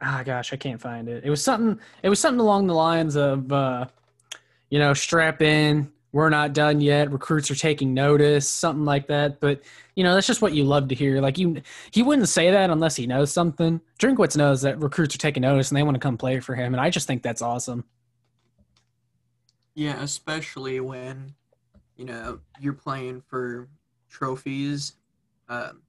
ah, 0.00 0.22
gosh, 0.24 0.52
I 0.52 0.56
can't 0.56 0.80
find 0.80 1.08
it. 1.08 1.24
It 1.24 1.30
was 1.30 1.42
something. 1.42 1.80
It 2.02 2.08
was 2.08 2.20
something 2.20 2.40
along 2.40 2.66
the 2.66 2.74
lines 2.74 3.16
of, 3.16 3.52
uh, 3.52 3.86
you 4.70 4.78
know, 4.78 4.94
strap 4.94 5.42
in. 5.42 5.92
We're 6.12 6.30
not 6.30 6.54
done 6.54 6.80
yet. 6.80 7.12
Recruits 7.12 7.50
are 7.50 7.54
taking 7.54 7.92
notice, 7.92 8.48
something 8.48 8.84
like 8.84 9.08
that. 9.08 9.40
But 9.40 9.62
you 9.94 10.04
know, 10.04 10.14
that's 10.14 10.26
just 10.26 10.40
what 10.40 10.54
you 10.54 10.64
love 10.64 10.88
to 10.88 10.94
hear. 10.94 11.20
Like 11.20 11.36
you, 11.38 11.60
he 11.90 12.02
wouldn't 12.02 12.28
say 12.28 12.50
that 12.50 12.70
unless 12.70 12.96
he 12.96 13.06
knows 13.06 13.30
something. 13.30 13.80
Drinkwitz 13.98 14.36
knows 14.36 14.62
that 14.62 14.80
recruits 14.80 15.14
are 15.14 15.18
taking 15.18 15.42
notice 15.42 15.70
and 15.70 15.76
they 15.76 15.82
want 15.82 15.96
to 15.96 16.00
come 16.00 16.16
play 16.16 16.40
for 16.40 16.54
him, 16.54 16.72
and 16.72 16.80
I 16.80 16.90
just 16.90 17.06
think 17.06 17.22
that's 17.22 17.42
awesome. 17.42 17.84
Yeah, 19.74 20.02
especially 20.02 20.80
when 20.80 21.34
you 21.96 22.06
know 22.06 22.40
you're 22.58 22.72
playing 22.72 23.22
for 23.28 23.68
trophies, 24.08 24.94
um, 25.48 25.82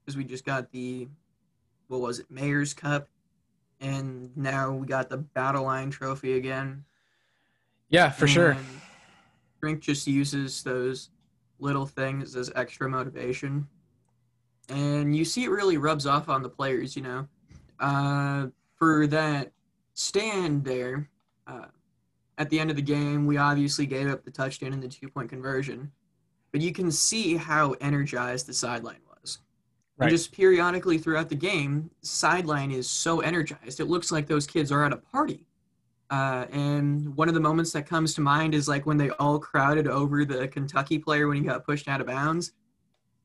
because 0.00 0.16
we 0.16 0.24
just 0.24 0.46
got 0.46 0.72
the 0.72 1.08
what 1.88 2.00
was 2.00 2.20
it, 2.20 2.30
Mayor's 2.30 2.72
Cup, 2.72 3.06
and 3.80 4.34
now 4.34 4.72
we 4.72 4.86
got 4.86 5.10
the 5.10 5.18
Battle 5.18 5.64
Line 5.64 5.90
Trophy 5.90 6.36
again. 6.38 6.84
Yeah, 7.90 8.10
for 8.10 8.26
sure. 8.26 8.56
Drink 9.60 9.80
just 9.80 10.06
uses 10.06 10.62
those 10.62 11.10
little 11.58 11.86
things 11.86 12.36
as 12.36 12.52
extra 12.54 12.88
motivation. 12.88 13.66
And 14.68 15.16
you 15.16 15.24
see 15.24 15.44
it 15.44 15.50
really 15.50 15.78
rubs 15.78 16.06
off 16.06 16.28
on 16.28 16.42
the 16.42 16.48
players, 16.48 16.94
you 16.94 17.02
know. 17.02 17.28
Uh, 17.80 18.48
for 18.76 19.06
that 19.08 19.52
stand 19.94 20.64
there, 20.64 21.08
uh, 21.46 21.66
at 22.36 22.50
the 22.50 22.60
end 22.60 22.70
of 22.70 22.76
the 22.76 22.82
game, 22.82 23.26
we 23.26 23.36
obviously 23.36 23.86
gave 23.86 24.08
up 24.08 24.24
the 24.24 24.30
touchdown 24.30 24.72
and 24.72 24.82
the 24.82 24.88
two 24.88 25.08
point 25.08 25.28
conversion. 25.28 25.90
But 26.52 26.60
you 26.60 26.72
can 26.72 26.90
see 26.90 27.36
how 27.36 27.72
energized 27.80 28.46
the 28.46 28.54
sideline 28.54 29.00
was. 29.08 29.38
Right. 29.96 30.06
And 30.06 30.10
just 30.10 30.32
periodically 30.32 30.98
throughout 30.98 31.28
the 31.28 31.34
game, 31.34 31.90
sideline 32.02 32.70
is 32.70 32.88
so 32.88 33.20
energized. 33.20 33.80
It 33.80 33.86
looks 33.86 34.12
like 34.12 34.26
those 34.26 34.46
kids 34.46 34.70
are 34.70 34.84
at 34.84 34.92
a 34.92 34.96
party. 34.96 35.47
Uh, 36.10 36.46
and 36.52 37.14
one 37.16 37.28
of 37.28 37.34
the 37.34 37.40
moments 37.40 37.72
that 37.72 37.86
comes 37.86 38.14
to 38.14 38.20
mind 38.20 38.54
is 38.54 38.66
like 38.66 38.86
when 38.86 38.96
they 38.96 39.10
all 39.10 39.38
crowded 39.38 39.86
over 39.86 40.24
the 40.24 40.48
Kentucky 40.48 40.98
player 40.98 41.28
when 41.28 41.36
he 41.36 41.42
got 41.42 41.64
pushed 41.64 41.88
out 41.88 42.00
of 42.00 42.06
bounds. 42.06 42.52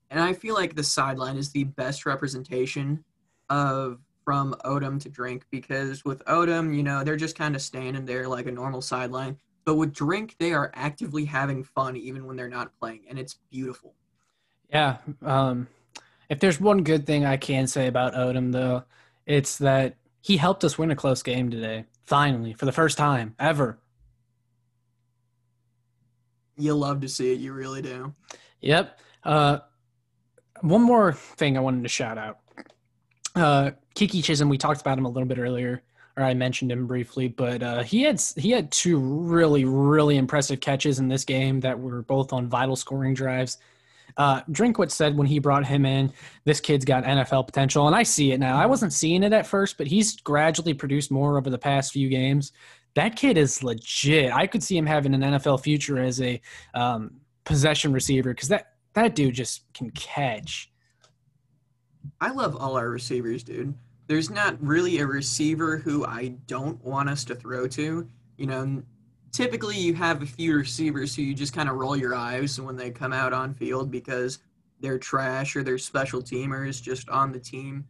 And 0.09 0.19
I 0.19 0.33
feel 0.33 0.53
like 0.53 0.75
the 0.75 0.83
sideline 0.83 1.37
is 1.37 1.51
the 1.51 1.63
best 1.63 2.05
representation 2.05 3.03
of 3.49 3.99
from 4.23 4.55
Odom 4.65 5.01
to 5.01 5.09
Drink 5.09 5.45
because 5.49 6.05
with 6.05 6.23
Odom, 6.25 6.75
you 6.75 6.83
know, 6.83 7.03
they're 7.03 7.15
just 7.15 7.37
kind 7.37 7.55
of 7.55 7.61
standing 7.61 8.05
there 8.05 8.27
like 8.27 8.47
a 8.47 8.51
normal 8.51 8.81
sideline. 8.81 9.37
But 9.65 9.75
with 9.75 9.93
Drink, 9.93 10.35
they 10.39 10.53
are 10.53 10.71
actively 10.73 11.25
having 11.25 11.63
fun 11.63 11.95
even 11.95 12.25
when 12.25 12.35
they're 12.35 12.49
not 12.49 12.77
playing, 12.79 13.05
and 13.09 13.17
it's 13.17 13.35
beautiful. 13.49 13.95
Yeah. 14.69 14.97
Um, 15.21 15.67
if 16.29 16.39
there's 16.39 16.59
one 16.59 16.83
good 16.83 17.05
thing 17.05 17.25
I 17.25 17.37
can 17.37 17.67
say 17.67 17.87
about 17.87 18.13
Odom, 18.13 18.51
though, 18.51 18.83
it's 19.25 19.57
that 19.59 19.95
he 20.21 20.37
helped 20.37 20.63
us 20.63 20.77
win 20.77 20.91
a 20.91 20.95
close 20.95 21.23
game 21.23 21.49
today. 21.49 21.85
Finally, 22.05 22.53
for 22.53 22.65
the 22.65 22.71
first 22.71 22.97
time 22.97 23.35
ever. 23.39 23.79
You 26.57 26.73
love 26.75 27.01
to 27.01 27.09
see 27.09 27.33
it, 27.33 27.39
you 27.39 27.53
really 27.53 27.81
do. 27.81 28.13
Yep. 28.61 28.99
Uh, 29.23 29.59
one 30.61 30.81
more 30.81 31.13
thing 31.13 31.57
I 31.57 31.61
wanted 31.61 31.83
to 31.83 31.89
shout 31.89 32.17
out. 32.17 32.39
Uh, 33.35 33.71
Keke 33.95 34.21
Chism, 34.21 34.49
we 34.49 34.57
talked 34.57 34.81
about 34.81 34.97
him 34.97 35.05
a 35.05 35.09
little 35.09 35.27
bit 35.27 35.39
earlier, 35.39 35.81
or 36.15 36.23
I 36.23 36.33
mentioned 36.33 36.71
him 36.71 36.85
briefly, 36.85 37.27
but 37.27 37.63
uh, 37.63 37.83
he 37.83 38.03
had 38.03 38.21
he 38.37 38.51
had 38.51 38.71
two 38.71 38.97
really 38.97 39.65
really 39.65 40.17
impressive 40.17 40.59
catches 40.59 40.99
in 40.99 41.07
this 41.07 41.25
game 41.25 41.59
that 41.61 41.79
were 41.79 42.03
both 42.03 42.31
on 42.31 42.47
vital 42.47 42.75
scoring 42.75 43.13
drives. 43.13 43.57
Uh, 44.17 44.41
Drinkwitz 44.43 44.91
said 44.91 45.17
when 45.17 45.27
he 45.27 45.39
brought 45.39 45.65
him 45.65 45.85
in, 45.85 46.11
this 46.45 46.59
kid's 46.59 46.85
got 46.85 47.03
NFL 47.03 47.45
potential, 47.45 47.87
and 47.87 47.95
I 47.95 48.03
see 48.03 48.31
it 48.31 48.39
now. 48.39 48.57
I 48.57 48.65
wasn't 48.65 48.93
seeing 48.93 49.23
it 49.23 49.33
at 49.33 49.47
first, 49.47 49.77
but 49.77 49.87
he's 49.87 50.17
gradually 50.17 50.73
produced 50.73 51.11
more 51.11 51.37
over 51.37 51.49
the 51.49 51.57
past 51.57 51.91
few 51.91 52.09
games. 52.09 52.51
That 52.95 53.15
kid 53.15 53.37
is 53.37 53.63
legit. 53.63 54.31
I 54.33 54.45
could 54.45 54.61
see 54.61 54.77
him 54.77 54.85
having 54.85 55.13
an 55.13 55.21
NFL 55.21 55.63
future 55.63 55.99
as 55.99 56.21
a 56.21 56.39
um, 56.73 57.11
possession 57.43 57.91
receiver 57.91 58.33
because 58.33 58.49
that 58.49 58.73
that 58.93 59.15
dude 59.15 59.33
just 59.33 59.63
can 59.73 59.89
catch. 59.91 60.71
I 62.21 62.31
love 62.31 62.55
all 62.55 62.77
our 62.77 62.89
receivers, 62.89 63.43
dude. 63.43 63.73
There's 64.07 64.29
not 64.29 64.61
really 64.61 64.99
a 64.99 65.07
receiver 65.07 65.77
who 65.77 66.05
I 66.05 66.35
don't 66.45 66.83
want 66.83 67.09
us 67.09 67.23
to 67.25 67.35
throw 67.35 67.67
to. 67.69 68.07
You 68.37 68.45
know, 68.45 68.83
typically 69.33 69.77
you 69.77 69.93
have 69.95 70.21
a 70.21 70.25
few 70.25 70.55
receivers 70.55 71.15
who 71.15 71.23
you 71.23 71.33
just 71.33 71.53
kind 71.53 71.67
of 71.67 71.75
roll 71.75 71.97
your 71.97 72.15
eyes 72.15 72.61
when 72.61 72.77
they 72.77 72.91
come 72.91 73.11
out 73.11 73.33
on 73.33 73.53
field 73.53 73.91
because 73.91 74.39
they're 74.79 74.99
trash 74.99 75.55
or 75.55 75.63
they're 75.63 75.77
special 75.77 76.21
teamers 76.21 76.81
just 76.81 77.09
on 77.09 77.31
the 77.31 77.39
team 77.39 77.83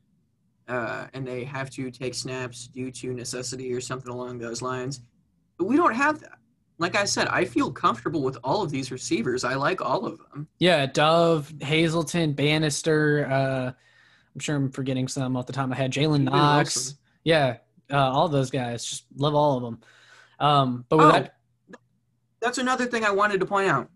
uh, 0.67 1.08
and 1.13 1.27
they 1.27 1.43
have 1.43 1.69
to 1.69 1.91
take 1.91 2.15
snaps 2.15 2.67
due 2.67 2.89
to 2.89 3.13
necessity 3.13 3.73
or 3.73 3.82
something 3.82 4.12
along 4.12 4.39
those 4.39 4.62
lines. 4.62 5.01
But 5.58 5.65
we 5.65 5.75
don't 5.75 5.93
have 5.93 6.21
that. 6.21 6.39
Like 6.79 6.95
I 6.95 7.06
said, 7.06 7.27
I 7.27 7.45
feel 7.45 7.71
comfortable 7.71 8.23
with 8.23 8.38
all 8.43 8.63
of 8.63 8.71
these 8.71 8.91
receivers. 8.91 9.43
I 9.43 9.53
like 9.56 9.82
all 9.82 10.06
of 10.06 10.17
them. 10.17 10.47
Yeah, 10.60 10.86
Dove, 10.86 11.53
Hazelton, 11.62 12.34
Banister. 12.34 13.27
Uh, 13.29 13.71
I'm 14.34 14.39
sure 14.39 14.56
I'm 14.56 14.71
forgetting 14.71 15.08
some 15.08 15.38
off 15.38 15.45
the 15.45 15.53
top 15.53 15.65
of 15.65 15.69
my 15.69 15.75
head. 15.75 15.91
Jalen 15.91 16.23
Knox. 16.23 16.75
Wilson. 16.75 16.97
Yeah, 17.23 17.58
uh, 17.91 17.97
all 17.97 18.27
those 18.27 18.49
guys. 18.49 18.84
Just 18.84 19.06
love 19.15 19.36
all 19.36 19.58
of 19.58 19.63
them. 19.63 19.82
Um, 20.39 20.86
but 20.89 20.98
with 20.98 21.06
Oh, 21.08 21.12
that, 21.12 21.36
that's 22.41 22.58
another 22.58 22.86
thing 22.86 23.06
I 23.06 23.12
wanted 23.12 23.39
to 23.39 23.46
point 23.46 23.69
out. 23.69 23.89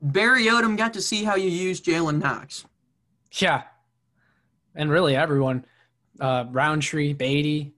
Barry 0.00 0.44
Odom 0.46 0.76
got 0.76 0.92
to 0.94 1.02
see 1.02 1.24
how 1.24 1.36
you 1.36 1.48
use 1.50 1.80
Jalen 1.80 2.20
Knox. 2.22 2.64
yeah, 3.40 3.62
and 4.74 4.90
really 4.90 5.16
everyone, 5.16 5.64
uh, 6.20 6.44
Rountree, 6.50 7.14
Badie, 7.14 7.72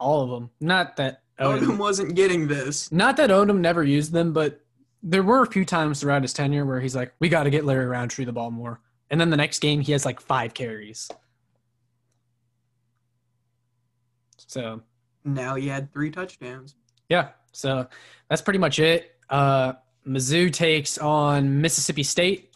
all 0.00 0.22
of 0.22 0.30
them. 0.30 0.50
Not 0.60 0.96
that 0.96 1.22
Odom, 1.40 1.60
Odom 1.60 1.78
wasn't 1.78 2.14
getting 2.14 2.48
this. 2.48 2.90
not 2.92 3.16
that 3.16 3.30
Odom 3.30 3.58
never 3.60 3.82
used 3.84 4.12
them, 4.12 4.32
but 4.32 4.60
there 5.02 5.22
were 5.22 5.42
a 5.42 5.46
few 5.46 5.64
times 5.64 6.00
throughout 6.00 6.22
his 6.22 6.32
tenure 6.32 6.66
where 6.66 6.80
he's 6.80 6.96
like, 6.96 7.12
"We 7.20 7.28
got 7.28 7.44
to 7.44 7.50
get 7.50 7.64
Larry 7.64 7.86
Rountree 7.86 8.24
the 8.24 8.32
ball 8.32 8.50
more," 8.50 8.80
and 9.10 9.20
then 9.20 9.30
the 9.30 9.36
next 9.36 9.60
game 9.60 9.80
he 9.80 9.92
has 9.92 10.04
like 10.04 10.20
five 10.20 10.54
carries. 10.54 11.08
So 14.36 14.82
Now 15.34 15.54
he 15.54 15.68
had 15.68 15.92
three 15.92 16.10
touchdowns. 16.10 16.74
Yeah, 17.08 17.30
so 17.52 17.86
that's 18.28 18.42
pretty 18.42 18.58
much 18.58 18.78
it. 18.78 19.14
Uh, 19.30 19.74
Mizzou 20.06 20.52
takes 20.52 20.98
on 20.98 21.60
Mississippi 21.60 22.02
State 22.02 22.54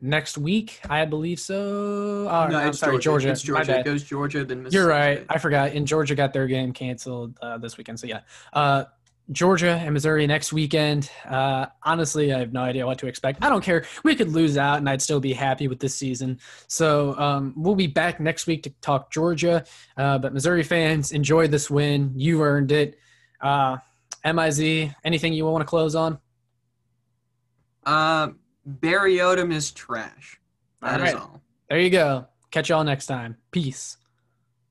next 0.00 0.38
week, 0.38 0.80
I 0.88 1.04
believe 1.04 1.40
so. 1.40 2.28
Uh, 2.28 2.48
no, 2.48 2.58
I'm 2.58 2.68
it's 2.68 2.78
sorry, 2.78 2.98
Georgia. 2.98 3.30
It's 3.30 3.44
My 3.48 3.58
Georgia. 3.58 3.72
bad. 3.72 3.80
It 3.80 3.84
goes 3.84 4.04
Georgia, 4.04 4.44
then 4.44 4.62
Mississippi. 4.62 4.80
You're 4.80 4.88
right. 4.88 5.18
State. 5.18 5.26
I 5.30 5.38
forgot. 5.38 5.72
And 5.72 5.86
Georgia 5.86 6.14
got 6.14 6.32
their 6.32 6.46
game 6.46 6.72
canceled 6.72 7.38
uh, 7.42 7.58
this 7.58 7.76
weekend. 7.76 7.98
So 7.98 8.06
yeah, 8.06 8.20
uh, 8.52 8.84
Georgia 9.32 9.80
and 9.82 9.92
Missouri 9.92 10.26
next 10.26 10.52
weekend. 10.52 11.10
Uh, 11.24 11.66
honestly, 11.82 12.32
I 12.32 12.38
have 12.38 12.52
no 12.52 12.62
idea 12.62 12.86
what 12.86 12.98
to 12.98 13.06
expect. 13.06 13.42
I 13.42 13.48
don't 13.48 13.62
care. 13.62 13.84
We 14.04 14.14
could 14.14 14.30
lose 14.30 14.56
out, 14.56 14.78
and 14.78 14.88
I'd 14.88 15.02
still 15.02 15.20
be 15.20 15.32
happy 15.32 15.68
with 15.68 15.80
this 15.80 15.94
season. 15.94 16.38
So 16.68 17.18
um, 17.18 17.52
we'll 17.56 17.74
be 17.74 17.88
back 17.88 18.20
next 18.20 18.46
week 18.46 18.62
to 18.64 18.70
talk 18.80 19.10
Georgia. 19.10 19.64
Uh, 19.96 20.18
but 20.18 20.32
Missouri 20.32 20.62
fans, 20.62 21.12
enjoy 21.12 21.48
this 21.48 21.68
win. 21.70 22.12
You 22.14 22.42
earned 22.42 22.72
it. 22.72 22.98
Uh, 23.40 23.78
Miz, 24.24 24.60
anything 25.04 25.32
you 25.32 25.44
want 25.44 25.62
to 25.62 25.66
close 25.66 25.94
on? 25.94 26.18
Uh, 27.84 28.28
Barry 28.64 29.16
Odom 29.16 29.52
is 29.52 29.70
trash. 29.70 30.40
That 30.82 31.00
All 31.00 31.06
is 31.06 31.14
all. 31.14 31.42
There 31.68 31.80
you 31.80 31.90
go. 31.90 32.26
Catch 32.50 32.68
y'all 32.68 32.84
next 32.84 33.06
time. 33.06 33.36
Peace. 33.50 33.96